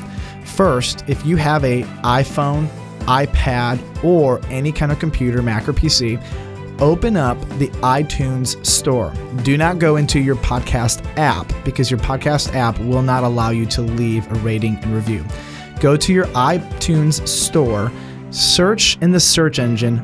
First, 0.44 1.04
if 1.08 1.26
you 1.26 1.36
have 1.36 1.64
a 1.64 1.84
iPhone, 2.04 2.68
iPad, 3.02 3.80
or 4.04 4.42
any 4.46 4.72
kind 4.72 4.92
of 4.92 5.00
computer, 5.00 5.42
Mac 5.42 5.68
or 5.68 5.74
PC, 5.74 6.22
open 6.80 7.18
up 7.18 7.40
the 7.58 7.68
iTunes 7.82 8.64
store. 8.66 9.14
Do 9.44 9.58
not 9.58 9.80
go 9.80 9.96
into 9.96 10.20
your 10.20 10.36
podcast 10.38 11.06
app 11.18 11.52
because 11.64 11.92
your 11.92 12.00
podcast 12.00 12.54
app 12.54 12.80
will 12.80 13.02
not 13.02 13.24
allow 13.24 13.50
you 13.50 13.66
to 13.68 13.82
leave 13.82 14.30
a 14.32 14.36
rating 14.36 14.76
and 14.78 14.94
review. 14.94 15.26
Go 15.80 15.96
to 15.98 16.14
your 16.14 16.26
iTunes 16.28 17.26
store, 17.28 17.92
search 18.32 18.98
in 19.02 19.12
the 19.12 19.20
search 19.20 19.60
engine 19.60 20.02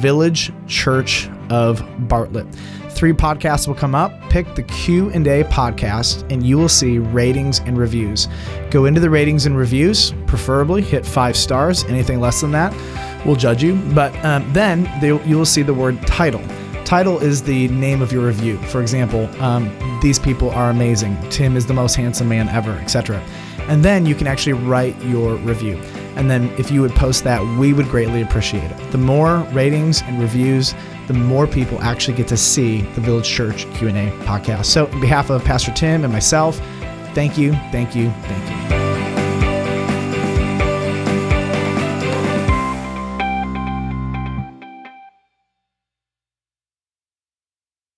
Village 0.00 0.52
Church 0.66 1.28
of 1.50 1.82
Bartlett 2.08 2.46
three 2.94 3.12
podcasts 3.12 3.66
will 3.66 3.74
come 3.74 3.94
up. 3.94 4.12
Pick 4.30 4.54
the 4.54 4.62
Q&A 4.62 5.44
podcast 5.44 6.30
and 6.32 6.46
you 6.46 6.56
will 6.56 6.68
see 6.68 6.98
ratings 6.98 7.58
and 7.60 7.76
reviews. 7.76 8.28
Go 8.70 8.84
into 8.86 9.00
the 9.00 9.10
ratings 9.10 9.46
and 9.46 9.56
reviews, 9.56 10.12
preferably 10.26 10.82
hit 10.82 11.04
five 11.04 11.36
stars. 11.36 11.84
Anything 11.84 12.20
less 12.20 12.40
than 12.40 12.52
that, 12.52 12.74
we'll 13.26 13.36
judge 13.36 13.62
you. 13.62 13.74
But 13.94 14.14
um, 14.24 14.50
then 14.52 14.88
you 15.26 15.36
will 15.36 15.46
see 15.46 15.62
the 15.62 15.74
word 15.74 16.00
title. 16.06 16.42
Title 16.84 17.18
is 17.18 17.42
the 17.42 17.68
name 17.68 18.02
of 18.02 18.12
your 18.12 18.26
review. 18.26 18.58
For 18.64 18.82
example, 18.82 19.28
um, 19.42 19.70
these 20.02 20.18
people 20.18 20.50
are 20.50 20.70
amazing. 20.70 21.16
Tim 21.30 21.56
is 21.56 21.66
the 21.66 21.74
most 21.74 21.96
handsome 21.96 22.28
man 22.28 22.48
ever, 22.48 22.72
etc. 22.72 23.22
And 23.68 23.82
then 23.82 24.04
you 24.04 24.14
can 24.14 24.26
actually 24.26 24.52
write 24.52 25.00
your 25.02 25.36
review. 25.36 25.76
And 26.16 26.30
then 26.30 26.50
if 26.58 26.70
you 26.70 26.82
would 26.82 26.92
post 26.92 27.24
that, 27.24 27.42
we 27.58 27.72
would 27.72 27.88
greatly 27.88 28.20
appreciate 28.20 28.70
it. 28.70 28.92
The 28.92 28.98
more 28.98 29.38
ratings 29.52 30.02
and 30.02 30.20
reviews, 30.20 30.74
the 31.06 31.14
more 31.14 31.46
people 31.46 31.80
actually 31.82 32.16
get 32.16 32.28
to 32.28 32.36
see 32.36 32.82
the 32.94 33.00
Village 33.00 33.28
Church 33.28 33.66
Q&A 33.74 34.10
podcast. 34.24 34.66
So, 34.66 34.86
on 34.86 35.00
behalf 35.00 35.30
of 35.30 35.44
Pastor 35.44 35.72
Tim 35.72 36.04
and 36.04 36.12
myself, 36.12 36.58
thank 37.14 37.36
you, 37.38 37.52
thank 37.70 37.94
you, 37.94 38.10
thank 38.22 38.72
you. 38.72 38.83